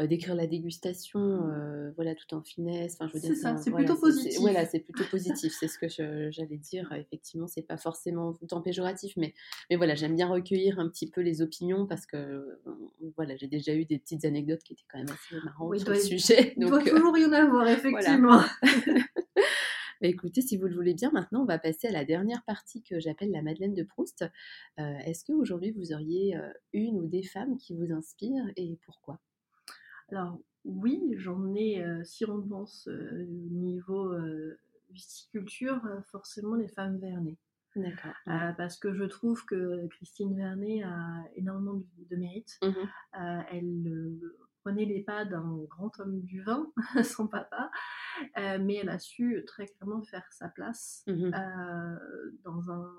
euh, 0.00 0.06
décrire 0.06 0.34
la 0.34 0.46
dégustation, 0.46 1.20
euh, 1.20 1.90
voilà, 1.96 2.14
tout 2.14 2.34
en 2.34 2.42
finesse. 2.42 2.94
Enfin, 2.94 3.08
je 3.08 3.14
veux 3.14 3.20
dire, 3.20 3.30
c'est 3.34 3.42
ça, 3.42 3.56
c'est 3.56 3.70
plutôt 3.70 3.96
positif. 3.96 4.38
Voilà, 4.40 4.64
c'est 4.64 4.80
plutôt 4.80 5.04
positif. 5.10 5.52
c'est 5.58 5.68
ce 5.68 5.78
que 5.78 5.88
j'allais 5.88 6.56
dire. 6.56 6.92
Effectivement, 6.92 7.46
c'est 7.46 7.62
pas 7.62 7.76
forcément 7.76 8.32
tout 8.32 8.52
en 8.54 8.60
péjoratif, 8.60 9.12
mais, 9.16 9.34
mais 9.68 9.76
voilà, 9.76 9.94
j'aime 9.94 10.14
bien 10.14 10.28
recueillir 10.28 10.78
un 10.78 10.88
petit 10.88 11.10
peu 11.10 11.20
les 11.20 11.42
opinions 11.42 11.86
parce 11.86 12.06
que 12.06 12.16
euh, 12.16 12.60
voilà, 13.16 13.36
j'ai 13.36 13.48
déjà 13.48 13.74
eu 13.74 13.84
des 13.84 13.98
petites 13.98 14.24
anecdotes 14.24 14.62
qui 14.62 14.74
étaient 14.74 14.84
quand 14.90 14.98
même 14.98 15.10
assez 15.10 15.34
marrantes 15.44 15.78
sur 15.78 15.90
le 15.90 15.96
sujet. 15.96 16.54
Il 16.56 16.66
doit 16.66 16.82
toujours 16.82 17.18
y 17.18 17.24
en 17.26 17.32
avoir, 17.32 17.68
effectivement. 17.68 18.42
écoutez, 20.02 20.40
si 20.40 20.56
vous 20.56 20.66
le 20.66 20.74
voulez 20.74 20.94
bien, 20.94 21.10
maintenant, 21.10 21.42
on 21.42 21.46
va 21.46 21.58
passer 21.58 21.88
à 21.88 21.92
la 21.92 22.04
dernière 22.04 22.42
partie 22.44 22.82
que 22.82 23.00
j'appelle 23.00 23.32
la 23.32 23.42
Madeleine 23.42 23.74
de 23.74 23.82
Proust. 23.82 24.24
Est-ce 24.78 25.24
qu'aujourd'hui, 25.24 25.72
vous 25.72 25.92
auriez 25.92 26.38
une 26.72 26.96
ou 26.96 27.06
des 27.06 27.22
femmes 27.22 27.58
qui 27.58 27.74
vous 27.74 27.92
inspirent 27.92 28.50
et 28.56 28.78
pourquoi? 28.86 29.20
Alors 30.10 30.38
oui, 30.64 31.14
j'en 31.16 31.54
ai, 31.54 31.82
euh, 31.82 32.04
si 32.04 32.24
on 32.28 32.42
pense 32.42 32.86
euh, 32.88 33.24
niveau 33.50 34.12
euh, 34.12 34.58
viticulture, 34.90 35.80
forcément 36.10 36.54
les 36.54 36.68
femmes 36.68 36.98
Vernet. 36.98 37.38
D'accord. 37.76 38.14
parce 38.56 38.76
que 38.76 38.92
je 38.92 39.04
trouve 39.04 39.44
que 39.44 39.86
Christine 39.86 40.36
Vernet 40.36 40.82
a 40.82 41.22
énormément 41.36 41.80
de, 42.10 42.16
mérite. 42.16 42.58
Mmh 42.62 42.72
elle 43.52 44.20
prenait 44.64 44.84
les 44.84 45.02
pas 45.04 45.24
d'un 45.24 45.56
grand 45.68 45.98
homme 46.00 46.20
du 46.20 46.42
vin, 46.42 46.70
son 47.04 47.28
papa, 47.28 47.70
mais 48.36 48.74
elle 48.74 48.88
a 48.88 48.98
su 48.98 49.44
très 49.46 49.66
clairement 49.66 50.02
faire 50.02 50.26
sa 50.32 50.48
place 50.48 51.04
mmh 51.06 51.30
dans 52.42 52.70
un 52.72 52.92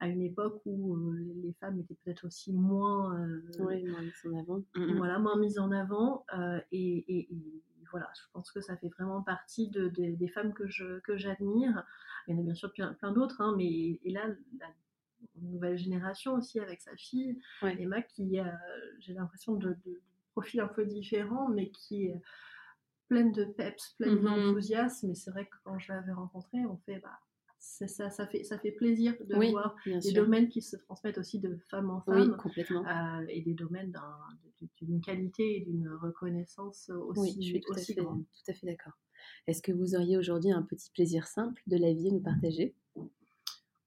à 0.00 0.08
une 0.08 0.22
époque 0.22 0.60
où 0.64 0.96
euh, 0.96 1.34
les 1.42 1.52
femmes 1.60 1.78
étaient 1.78 1.96
peut-être 2.02 2.26
aussi 2.26 2.52
moins, 2.52 3.14
euh, 3.20 3.42
moins 3.58 3.76
mises 3.76 4.26
en 4.26 4.38
avant. 4.38 4.64
Mmh, 4.74 4.80
mmh. 4.80 4.96
Voilà, 4.96 5.18
moins 5.18 5.38
mises 5.38 5.58
en 5.58 5.70
avant. 5.70 6.24
Euh, 6.36 6.60
et, 6.72 7.28
voilà, 7.90 8.08
je 8.14 8.22
pense 8.32 8.50
que 8.52 8.60
ça 8.60 8.76
fait 8.76 8.88
vraiment 8.88 9.20
partie 9.20 9.68
de, 9.68 9.88
des 9.88 10.28
femmes 10.28 10.54
que, 10.54 10.68
je, 10.68 11.00
que 11.00 11.16
j'admire. 11.16 11.84
Il 12.26 12.34
y 12.34 12.38
en 12.38 12.40
a 12.40 12.44
bien 12.44 12.54
sûr 12.54 12.72
plein, 12.72 12.94
plein 12.94 13.10
d'autres, 13.10 13.40
hein, 13.40 13.54
mais 13.56 13.98
et 14.04 14.10
là, 14.12 14.28
la 14.60 14.68
nouvelle 15.42 15.76
génération 15.76 16.34
aussi 16.34 16.60
avec 16.60 16.80
sa 16.80 16.94
fille, 16.96 17.40
Emma, 17.62 18.00
qui 18.00 18.38
a, 18.38 18.58
j'ai 19.00 19.12
l'impression, 19.12 19.56
de, 19.56 19.70
de, 19.84 20.00
profil 20.32 20.60
un 20.60 20.68
peu 20.68 20.86
différent, 20.86 21.48
mais 21.48 21.70
qui 21.70 22.06
est 22.06 22.22
pleine 23.08 23.32
de 23.32 23.44
peps, 23.44 23.96
pleine 23.98 24.20
mmh 24.20 24.24
d'enthousiasme. 24.24 25.10
Et 25.10 25.14
c'est 25.16 25.32
vrai 25.32 25.46
que 25.46 25.56
quand 25.64 25.80
je 25.80 25.92
l'avais 25.92 26.12
rencontrée, 26.12 26.64
on 26.64 26.76
fait, 26.86 27.00
bah, 27.00 27.18
ça, 27.60 28.10
ça, 28.10 28.26
fait, 28.26 28.42
ça 28.42 28.58
fait 28.58 28.72
plaisir 28.72 29.14
de 29.20 29.50
voir 29.50 29.76
des 29.84 30.12
domaines 30.12 30.48
qui 30.48 30.62
se 30.62 30.76
transmettent 30.76 31.18
aussi 31.18 31.38
de 31.38 31.58
femme 31.68 31.90
en 31.90 32.00
femme. 32.00 32.36
complètement. 32.38 32.84
Euh, 32.86 33.26
et 33.28 33.42
des 33.42 33.54
domaines 33.54 33.92
d'une 34.80 35.00
qualité 35.00 35.58
et 35.58 35.60
d'une 35.60 35.88
reconnaissance 35.88 36.90
aussi, 36.90 37.36
je 37.42 37.46
suis 37.48 37.60
tout 37.60 37.72
aussi 37.72 37.92
à 37.92 37.94
fait, 37.94 38.00
Tout 38.00 38.48
à 38.48 38.52
fait 38.54 38.66
d'accord. 38.66 38.94
Est-ce 39.46 39.62
que 39.62 39.72
vous 39.72 39.94
auriez 39.94 40.16
aujourd'hui 40.16 40.50
un 40.52 40.62
petit 40.62 40.90
plaisir 40.90 41.26
simple 41.26 41.62
de 41.66 41.76
la 41.76 41.92
vie 41.92 42.08
à 42.08 42.12
nous 42.12 42.22
partager? 42.22 42.74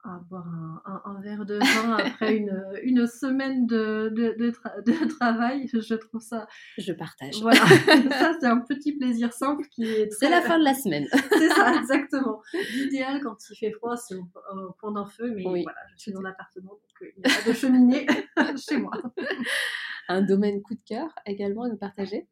Avoir 0.03 0.45
un, 0.47 1.01
un, 1.05 1.21
verre 1.21 1.45
de 1.45 1.59
vin 1.59 1.97
après 1.97 2.35
une, 2.35 2.63
une 2.83 3.07
semaine 3.07 3.65
de, 3.65 4.09
de, 4.13 4.35
de, 4.37 5.07
travail, 5.07 5.69
je 5.71 5.93
trouve 5.95 6.21
ça. 6.21 6.47
Je 6.77 6.91
partage. 6.91 7.41
Voilà, 7.41 7.59
ça 8.11 8.33
c'est 8.39 8.47
un 8.47 8.59
petit 8.59 8.97
plaisir 8.97 9.31
simple 9.31 9.65
qui 9.69 9.83
est. 9.83 10.11
C'est 10.11 10.29
la 10.29 10.41
fin 10.41 10.59
de 10.59 10.63
la 10.63 10.73
semaine. 10.73 11.07
c'est 11.29 11.49
ça, 11.49 11.73
exactement. 11.75 12.41
L'idéal 12.73 13.21
quand 13.21 13.37
il 13.49 13.55
fait 13.55 13.71
froid, 13.71 13.95
c'est 13.95 14.15
au, 14.15 14.25
point 14.79 14.91
d'un 14.91 15.05
feu, 15.05 15.31
mais 15.35 15.43
voilà, 15.43 15.79
je 15.95 16.01
suis 16.01 16.11
dans 16.11 16.21
l'appartement, 16.21 16.71
donc 16.71 17.01
euh, 17.01 17.07
il 17.15 17.21
n'y 17.21 17.31
a 17.31 17.35
pas 17.35 17.49
de 17.49 17.53
cheminée 17.53 18.07
chez 18.57 18.77
moi. 18.77 18.91
Un 20.09 20.21
domaine 20.21 20.61
coup 20.61 20.75
de 20.75 20.83
cœur 20.85 21.09
également 21.25 21.63
à 21.63 21.69
nous 21.69 21.77
partager 21.77 22.27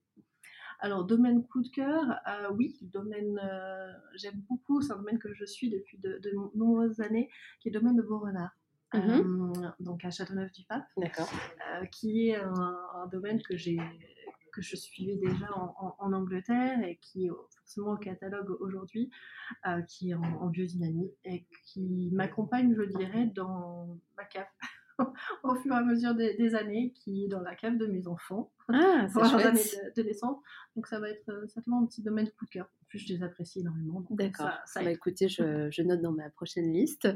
alors, 0.82 1.06
domaine 1.06 1.46
coup 1.48 1.62
de 1.62 1.70
cœur, 1.70 2.20
euh, 2.28 2.52
oui, 2.56 2.80
domaine, 2.82 3.39
euh, 3.44 3.94
j'aime 4.15 4.41
beaucoup, 4.50 4.82
c'est 4.82 4.91
un 4.91 4.98
domaine 4.98 5.20
que 5.20 5.32
je 5.32 5.46
suis 5.46 5.70
depuis 5.70 6.00
de, 6.00 6.20
nombreuses 6.56 7.02
années, 7.02 7.30
qui 7.60 7.70
est 7.70 7.72
le 7.72 7.80
domaine 7.80 7.96
de 7.96 8.02
Beaurenard. 8.02 8.50
Euh, 8.96 9.54
donc 9.80 10.04
à 10.04 10.10
Châteauneuf-du-Pape, 10.10 10.84
qui 11.91 12.30
est 12.30 12.36
un, 12.36 13.08
domaine 13.12 13.41
que 13.41 13.56
j'ai 13.56 13.78
que 14.52 14.62
je 14.62 14.76
suivais 14.76 15.15
déjà 15.15 15.48
en, 15.56 16.12
Angleterre 16.12 16.84
et 16.84 16.98
qui 16.98 17.28
est 17.28 17.32
forcément 17.56 17.94
au 17.94 17.98
catalogue 17.98 18.50
aujourd'hui, 18.60 19.10
qui 19.88 20.10
est 20.10 20.15
en, 20.15 20.48
biodynamie 20.48 21.13
et 21.24 21.46
qui 21.63 22.10
m'accompagne, 22.12 22.76
je 22.76 22.84
dirais, 22.84 23.28
dans 23.28 23.98
ma 24.17 24.26
cave. 24.26 24.48
au 25.43 25.56
fur 25.56 25.73
et 25.73 25.77
à 25.77 25.84
mesure 25.84 26.15
des, 26.15 26.56
années, 26.56 26.93
qui 26.93 27.25
est 27.25 27.27
dans 27.27 27.41
la 27.41 27.56
cave 27.56 27.77
de 27.77 27.86
mes 27.86 28.08
enfants, 28.08 28.51
ah, 28.69 29.08
pour 29.13 29.21
leurs 29.23 29.45
années 29.45 29.62
de, 29.95 30.04
naissance. 30.04 30.38
Donc 30.75 30.88
ça 30.88 30.99
va 30.99 31.10
être 31.10 31.30
euh, 31.30 31.47
certainement 31.47 31.82
un 31.82 31.86
petit 31.86 32.01
domaine 32.01 32.25
de 32.25 32.32
coup 32.32 32.45
de 32.45 32.51
cœur. 32.51 32.65
En 32.65 32.86
plus, 32.88 32.99
je 32.99 33.13
les 33.13 33.23
apprécie 33.23 33.60
énormément. 33.60 34.06
D'accord. 34.12 34.51
Ça, 34.65 34.84
bah, 34.84 34.91
écoutez, 34.91 35.27
je, 35.30 35.82
note 35.82 36.01
dans 36.01 36.12
ma 36.12 36.30
prochaine 36.30 36.71
liste. 36.71 37.08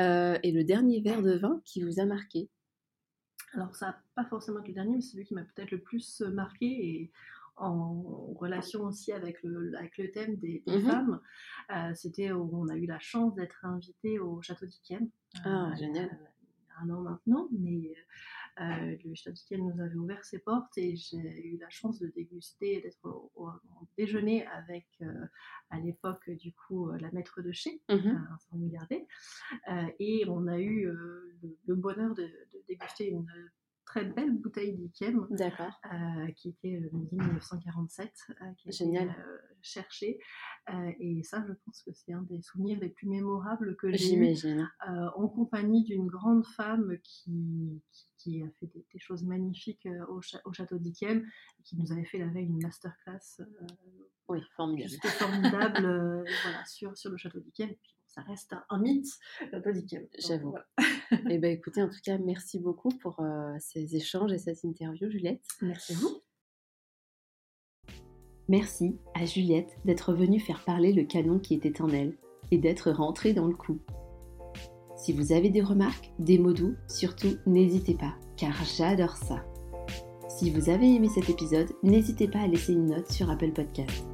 Euh, 0.00 0.38
et 0.42 0.52
le 0.52 0.64
dernier 0.64 1.00
verre 1.00 1.22
de 1.22 1.36
vin 1.36 1.60
qui 1.64 1.82
vous 1.82 2.00
a 2.00 2.04
marqué? 2.04 2.48
Alors 3.54 3.76
ça 3.76 3.98
pas 4.14 4.24
forcément 4.24 4.60
le 4.66 4.72
dernier, 4.72 4.94
mais 4.94 5.02
c'est 5.02 5.12
celui 5.12 5.26
qui 5.26 5.34
m'a 5.34 5.44
peut-être 5.44 5.72
le 5.72 5.80
plus 5.80 6.22
euh, 6.22 6.30
marqué 6.30 6.66
et 6.66 7.12
en 7.56 8.32
relation 8.34 8.84
aussi 8.84 9.12
avec 9.12 9.42
le, 9.42 9.76
avec 9.76 9.98
le 9.98 10.10
thème 10.10 10.36
des, 10.36 10.62
mmh 10.66 10.80
femmes. 10.80 11.20
C'était 11.94 12.32
où 12.32 12.48
on 12.50 12.68
a 12.68 12.76
eu 12.76 12.86
la 12.86 12.98
chance 12.98 13.34
d'être 13.34 13.62
invité 13.66 14.18
au 14.18 14.40
château 14.40 14.64
d'Yquem. 14.64 15.10
Ah, 15.44 15.70
génial 15.78 16.18
un 16.80 16.90
an 16.90 17.00
maintenant, 17.00 17.48
mais 17.52 17.94
euh, 18.60 18.96
le 19.04 19.14
Château 19.14 19.56
nous 19.56 19.80
avait 19.80 19.96
ouvert 19.96 20.24
ses 20.24 20.38
portes 20.38 20.76
et 20.76 20.94
j'ai 20.96 21.46
eu 21.46 21.58
la 21.58 21.70
chance 21.70 21.98
de 21.98 22.08
déguster, 22.08 22.82
d'être 22.82 23.30
au, 23.34 23.50
déjeuner 23.96 24.46
avec 24.46 24.86
euh, 25.00 25.26
à 25.70 25.80
l'époque 25.80 26.28
du 26.30 26.52
coup 26.52 26.90
la 26.92 27.10
maître 27.12 27.40
de 27.40 27.52
chez, 27.52 27.80
sans 27.88 28.58
regarder, 28.58 29.06
euh, 29.68 29.86
et 29.98 30.24
on 30.28 30.46
a 30.48 30.58
eu 30.58 30.86
le, 31.66 31.74
bonheur 31.74 32.14
de, 32.14 32.24
de, 32.24 32.62
déguster 32.68 33.08
une 33.08 33.26
très 33.84 34.04
belle 34.04 34.32
bouteille 34.32 34.74
d'Ikiem. 34.74 35.26
D'accord. 35.30 35.80
Euh, 35.92 36.30
qui 36.32 36.50
était 36.50 36.90
1947, 37.12 38.12
euh, 38.30 38.34
qui 38.58 38.68
a 38.68 38.72
Génial. 38.72 39.10
été 39.10 39.18
euh, 39.18 39.38
cherchée. 39.60 40.18
et 41.00 41.22
ça, 41.22 41.44
je 41.46 41.52
pense 41.64 41.82
que 41.82 41.90
c'est 41.92 42.12
un 42.12 42.22
des 42.22 42.40
souvenirs 42.42 42.78
les 42.80 42.88
plus 42.88 43.08
mémorables 43.08 43.76
que 43.76 43.92
j'ai 43.92 44.14
eu 44.14 44.62
en 44.86 45.28
compagnie 45.28 45.84
d'une 45.84 46.06
grande 46.06 46.46
femme 46.46 46.96
qui, 47.02 47.82
qui, 48.18 48.42
a 48.42 48.50
fait 48.60 48.66
des, 48.66 48.84
choses 48.98 49.24
magnifiques 49.24 49.88
au, 50.08 50.20
au, 50.44 50.52
château 50.52 50.78
d'Ikiem 50.78 51.24
qui 51.64 51.76
nous 51.76 51.92
avait 51.92 52.04
fait 52.04 52.18
la 52.18 52.28
veille 52.28 52.46
une 52.46 52.62
masterclass. 52.62 53.42
oui, 54.28 54.40
formidable. 54.56 54.90
formidable 55.18 56.24
voilà, 56.42 56.64
sur, 56.66 56.96
sur 56.96 57.10
le 57.10 57.16
château 57.16 57.40
d'Ikiem 57.40 57.74
ça 58.14 58.20
reste 58.22 58.54
un, 58.68 58.78
mythe 58.78 59.18
d'Ikiem. 59.66 60.06
J'avoue. 60.18 60.54
Eh 61.28 61.38
bien, 61.38 61.50
écoutez, 61.50 61.82
en 61.82 61.88
tout 61.88 62.00
cas, 62.02 62.16
merci 62.18 62.58
beaucoup 62.58 62.88
pour 62.88 63.20
euh, 63.20 63.54
ces 63.58 63.96
échanges 63.96 64.32
et 64.32 64.38
cette 64.38 64.64
interview, 64.64 65.10
Juliette. 65.10 65.42
Merci 65.60 65.92
à 65.92 65.96
vous. 65.96 66.22
Merci 68.48 68.96
à 69.14 69.26
Juliette 69.26 69.76
d'être 69.84 70.14
venue 70.14 70.40
faire 70.40 70.64
parler 70.64 70.92
le 70.92 71.04
canon 71.04 71.38
qui 71.38 71.54
était 71.54 71.82
en 71.82 71.88
elle 71.88 72.16
et 72.50 72.58
d'être 72.58 72.90
rentrée 72.90 73.34
dans 73.34 73.46
le 73.46 73.54
coup. 73.54 73.78
Si 74.96 75.12
vous 75.12 75.32
avez 75.32 75.50
des 75.50 75.62
remarques, 75.62 76.12
des 76.18 76.38
mots 76.38 76.52
doux, 76.52 76.74
surtout 76.88 77.36
n'hésitez 77.46 77.94
pas, 77.94 78.14
car 78.36 78.54
j'adore 78.64 79.16
ça. 79.16 79.44
Si 80.28 80.50
vous 80.50 80.70
avez 80.70 80.94
aimé 80.94 81.08
cet 81.08 81.28
épisode, 81.28 81.72
n'hésitez 81.82 82.28
pas 82.28 82.40
à 82.40 82.46
laisser 82.46 82.72
une 82.72 82.86
note 82.86 83.10
sur 83.10 83.30
Apple 83.30 83.52
Podcast. 83.52 84.06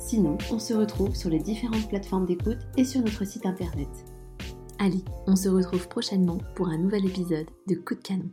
Sinon, 0.00 0.38
on 0.50 0.58
se 0.58 0.72
retrouve 0.72 1.14
sur 1.14 1.28
les 1.28 1.38
différentes 1.38 1.86
plateformes 1.88 2.24
d'écoute 2.24 2.58
et 2.78 2.84
sur 2.84 3.02
notre 3.02 3.24
site 3.24 3.44
internet. 3.44 3.88
Allez, 4.78 5.04
on 5.26 5.36
se 5.36 5.50
retrouve 5.50 5.88
prochainement 5.88 6.38
pour 6.56 6.68
un 6.68 6.78
nouvel 6.78 7.04
épisode 7.04 7.46
de 7.68 7.74
Coup 7.74 7.94
de 7.94 8.00
canon. 8.00 8.30